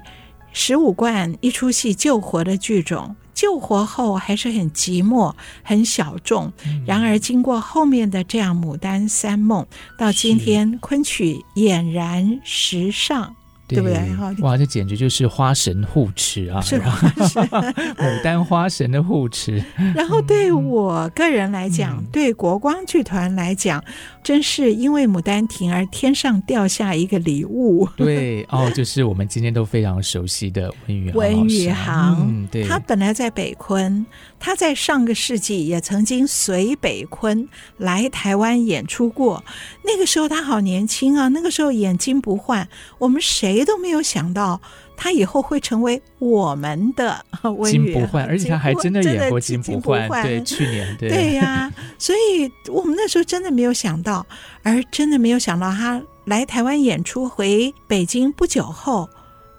[0.54, 3.16] 十五贯一出戏救活的剧种。
[3.34, 5.34] 救活后还是很寂寞、
[5.64, 6.52] 很小众。
[6.86, 9.64] 然而，经过后面的这样《牡丹三梦》，
[9.98, 13.34] 到今天昆曲俨然时尚。
[13.76, 14.42] 对不对？
[14.42, 16.60] 哇，这简直就是花神护持啊！
[16.62, 16.92] 是花
[17.28, 17.44] 神，
[17.98, 19.64] 牡丹花神的护持。
[19.96, 23.84] 然后对我个人来讲，嗯、对国光剧团来讲，
[24.24, 27.88] 真是因为《牡丹亭》而天上掉下一个礼物。
[27.96, 31.18] 对哦，就是我们今天都非常熟悉的文宇航。
[31.18, 34.06] 温宇航，嗯，对，他本来在北昆，
[34.40, 39.44] 他在上个世纪也曾经随北昆来台湾演出过。
[39.86, 42.68] 那个时候他好年轻啊，那个时候眼睛不换，
[42.98, 43.64] 我们谁。
[43.70, 44.60] 都没有想到，
[44.98, 47.24] 他以后会成为我们的
[47.66, 50.10] 金不换，而且他还真的演过金不换。
[50.24, 54.26] 对，去年对对呀、啊，所以我们那时候真的没有想到，
[54.64, 59.08] 而真的没有想到他来台湾演出，回北京不久后，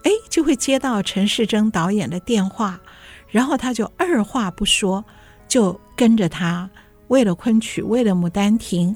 [0.02, 2.80] 哎，就会接到陈世珍导演的电话，
[3.30, 5.04] 然后他就二话不说，
[5.48, 6.68] 就跟着他，
[7.08, 8.94] 为了昆曲，为了《牡丹亭》。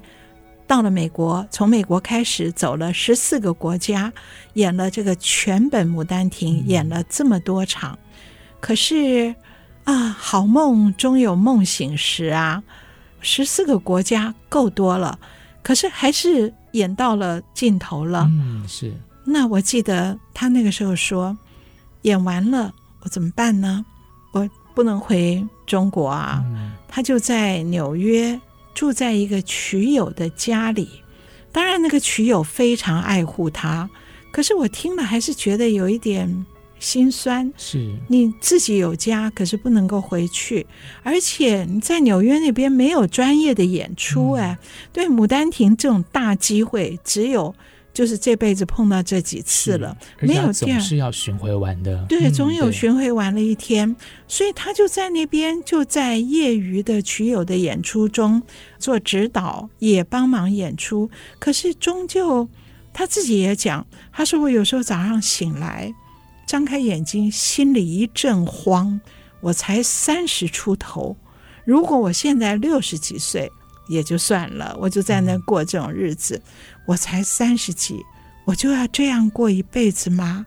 [0.67, 4.11] 到了美国，从美国开始走了十四个国家，
[4.55, 7.99] 演了这个全本《牡丹亭》，演了这么多场。
[8.61, 9.35] 可是
[9.85, 12.63] 啊，好梦终有梦醒时啊！
[13.21, 15.19] 十四个国家够多了，
[15.63, 18.27] 可是还是演到了尽头了。
[18.31, 18.91] 嗯，是。
[19.27, 21.37] 那我记得他那个时候说，
[22.03, 22.73] 演完了
[23.03, 23.85] 我怎么办呢？
[24.35, 26.45] 我不能回中国啊。
[26.53, 28.39] 嗯，他就在纽约。
[28.75, 30.89] 住在一个曲友的家里，
[31.53, 33.89] 当然那个曲友非常爱护他，
[34.33, 36.45] 可是我听了还是觉得有一点
[36.81, 37.53] 心酸。
[37.57, 40.67] 是你自己有家，可是不能够回去，
[41.05, 47.55] 而且你在纽约那边没有专业的演出，哎，嗯、对《牡丹亭》这种大机会，只有。
[47.95, 52.05] 就是这辈子碰到这几次了，没有总是要巡回完的。
[52.09, 58.43] 对，总有巡回完了一天，嗯、所以他就在那边，就在业余的曲友的演出中
[58.81, 61.09] 做指导，也帮忙演出。
[61.39, 62.49] 可是终究
[62.93, 65.95] 他自己也讲，他说我有时候早上醒来，
[66.49, 69.01] 张开眼睛，心里一阵慌。
[69.41, 71.17] 我才三十出头，
[71.65, 73.49] 如果我现在六十几岁
[73.89, 76.35] 也就算了，我就在那过这种日子。
[76.37, 78.05] 嗯我才三十几，
[78.45, 80.47] 我就要这样过一辈子吗？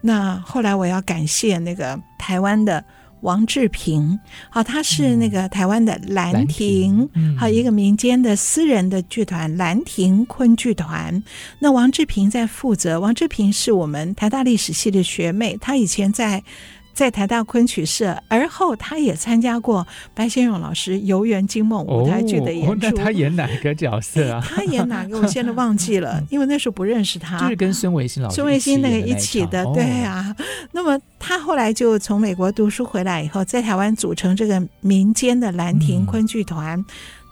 [0.00, 2.84] 那后来我要感谢那个台湾的
[3.22, 4.18] 王志平，
[4.48, 11.22] 好，他是那个台湾的兰亭，好一个民间的私人的剧团兰亭昆剧团。
[11.58, 16.42] 那王志平在负责，王志平是我们台大历史系的学妹，她以前在。
[16.98, 22.72] 在台大昆曲社，而后他也参加过白先勇老师《游园惊梦》舞台剧的演出。
[22.72, 24.44] 哦，那他 演哪个角色啊？
[24.44, 25.16] 他演哪个？
[25.20, 27.38] 我现在忘记了， 因为那时候不认识他。
[27.38, 30.34] 就是跟孙维新老师、孙维新那个一起的，对啊。
[30.36, 36.76] 哦，那么他后来就从美国读书回来以后，在台湾组成这个民间的兰亭昆剧团。
[36.80, 36.84] 嗯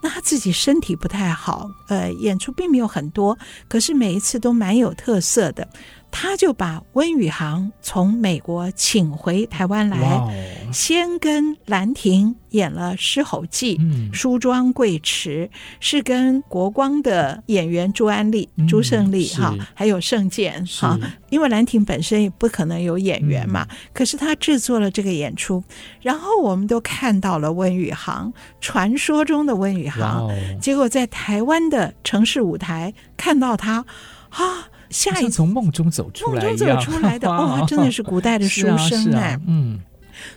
[0.03, 3.37] 那他自己身体不太好，呃，演出并没有很多，
[3.67, 5.67] 可是每一次都蛮有特色的。
[6.11, 20.99] 他就把温宇航从美国请回台湾来先跟兰亭演了《狮吼记》，嗯，梳妆贵池是跟国光的演员朱安丽、嗯、朱胜利哈，还有盛健哈，
[21.29, 25.63] 因为兰亭本身也不可能有演员嘛，嗯、可是他制作了这个演出，
[26.01, 30.31] 然后我们都看到了温宇航，传说中的温宇航
[30.61, 33.85] 结果在台湾的城市舞台看到他，
[34.31, 34.69] 啊。
[34.91, 39.81] 下一从梦中走出来，梦中走出来的哇、哦， 真的是古代的书 生哎、啊啊，嗯，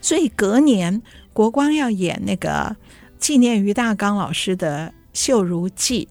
[0.01, 1.01] 所以隔年
[1.33, 2.75] 国光要演那个
[3.19, 6.07] 纪念于大刚老师的《秀如记》，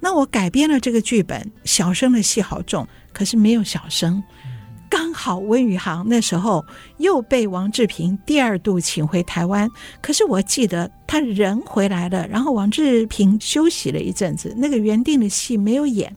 [0.00, 4.22] 那我改编了这个剧本，小生的戏好重，可是没有小生，
[4.88, 6.64] 刚好温宇航那时候
[6.98, 9.68] 又被王志平第二度请回台湾，
[10.00, 16.14] 可是我记得他人回来了，然后王志平休息了一阵子，那个原定的戏没有演。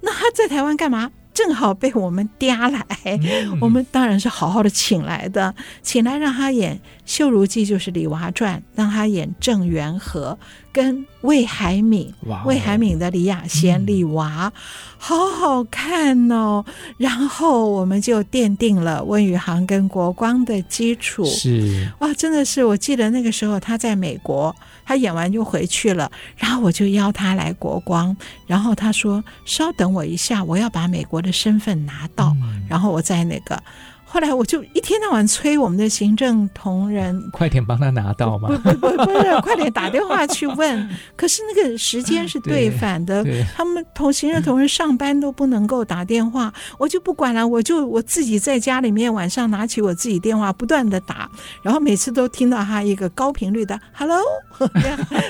[0.00, 1.10] 那他在台湾干嘛？
[1.34, 6.74] 正好被我们嗲来，嗯、我们当然是好好的请来的，请来让他演
[7.06, 10.36] 《绣如记》，就是李娃传，让他演郑元和
[10.78, 12.14] 跟魏海敏，
[12.44, 14.52] 魏海敏的李雅仙、嗯、李娃，
[14.96, 16.64] 好好看哦。
[16.98, 21.24] 然后我们就奠定了温宇航跟国光的基础。
[21.24, 24.54] 是哇，真的是，我记得那个时候他在美国。
[24.86, 28.16] 他演完就回去了，然后我就邀他来国光，
[28.46, 32.34] 然后他说：“稍等我一下，我要把美国的身份拿到。”
[32.66, 33.62] 然后我在那个
[34.10, 38.48] 后来我就一天到晚催我们的行政同仁，快点帮他拿到嘛。
[38.48, 40.88] 不不不不是，快点打电话去问。
[41.14, 43.22] 可是那个时间是对反的，
[43.54, 51.30] 他们同行政同仁上班都不能够打电话，我就不管了，我就我自己在家里面晚上拿起我自己电话，不断的打，
[51.62, 54.18] 然后每次都听到他一个高频率的 “hello”，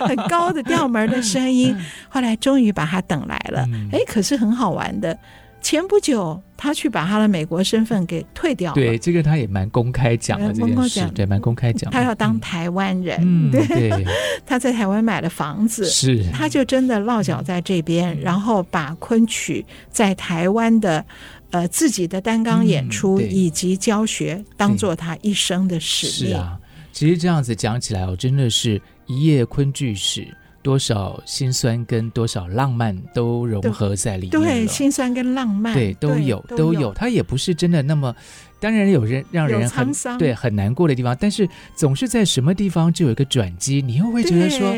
[0.07, 1.77] 很高的调门的声音。
[2.09, 5.19] 后来终于把他等来了，哎，可是很好玩的。
[5.61, 8.75] 前不久，他去把他的美国身份给退掉了。
[8.75, 11.91] 对，这个他也蛮公开讲的这件事，对，蛮公开讲。
[11.91, 14.07] 他要当台湾人，嗯、对，对
[14.47, 21.05] 他在台湾买了房子，是，他就真的落脚在这边，嗯、然后把昆曲在台湾的
[21.51, 26.33] 呃自己的单纲演出以及教学当做他一生的使命。
[26.33, 26.59] 是啊，
[26.93, 30.27] 其实这样子讲起来，我真的是一夜昆剧史。
[30.69, 34.31] 多少心酸跟多少浪漫都融合在里面。
[34.31, 36.93] 对，心酸跟浪漫，对，都有都有。
[36.93, 38.15] 它也不是真的那么，
[38.61, 44.69] 当然有人让人很对很难过的地方，但是总是在什么地方就有一个转机，你又会觉得说，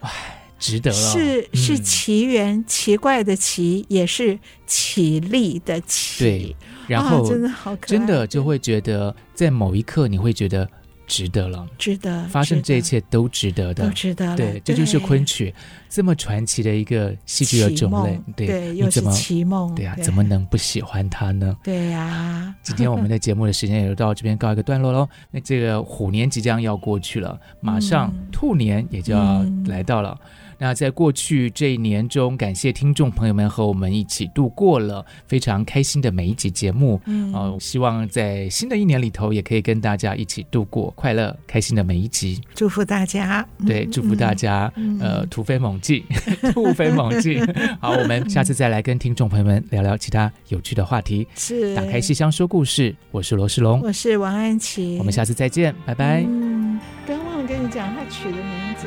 [0.00, 0.10] 哎，
[0.58, 0.96] 值得了。
[0.96, 6.22] 是是奇缘，嗯、奇怪的奇，也是起立的奇。
[6.22, 6.56] 对，
[6.86, 10.68] 然后、啊、真的好真的就会觉得在某一刻你会觉得。
[11.12, 14.34] 值得了，值得发生这一切都值得的，都值得。
[14.34, 15.54] 对，这就是昆曲
[15.90, 18.18] 这么传奇的一个戏剧的种类。
[18.34, 19.74] 对，又是奇梦。
[19.74, 21.54] 对呀，怎么能不喜欢它呢？
[21.62, 22.54] 对呀。
[22.64, 25.06] 今天我们的节目的时间也就到这边告一个段落喽。
[25.30, 30.18] 那这个虎年即将要过去了，马上兔年也就要来到了。
[30.62, 37.00] 那在过去这一年中，感谢听众朋友们和我们一起度过了非常开心的每一集节目。
[37.06, 42.40] 嗯，哦，希望在新的一年里头，也可以跟大家一起度过快乐、开心的每一集。
[42.54, 46.04] 祝福大家，对，祝福大家，嗯、呃，突飞猛进，
[46.52, 47.44] 突飞猛进。
[47.82, 51.26] 好，我们下次再来跟听众朋友们聊聊其他有趣的话题。
[51.34, 56.24] 是，打开戏箱说故事，我是罗世龙，我是王安琪，我们下次再见，拜拜。
[56.24, 58.86] 嗯，刚忘了跟你讲，他取的名字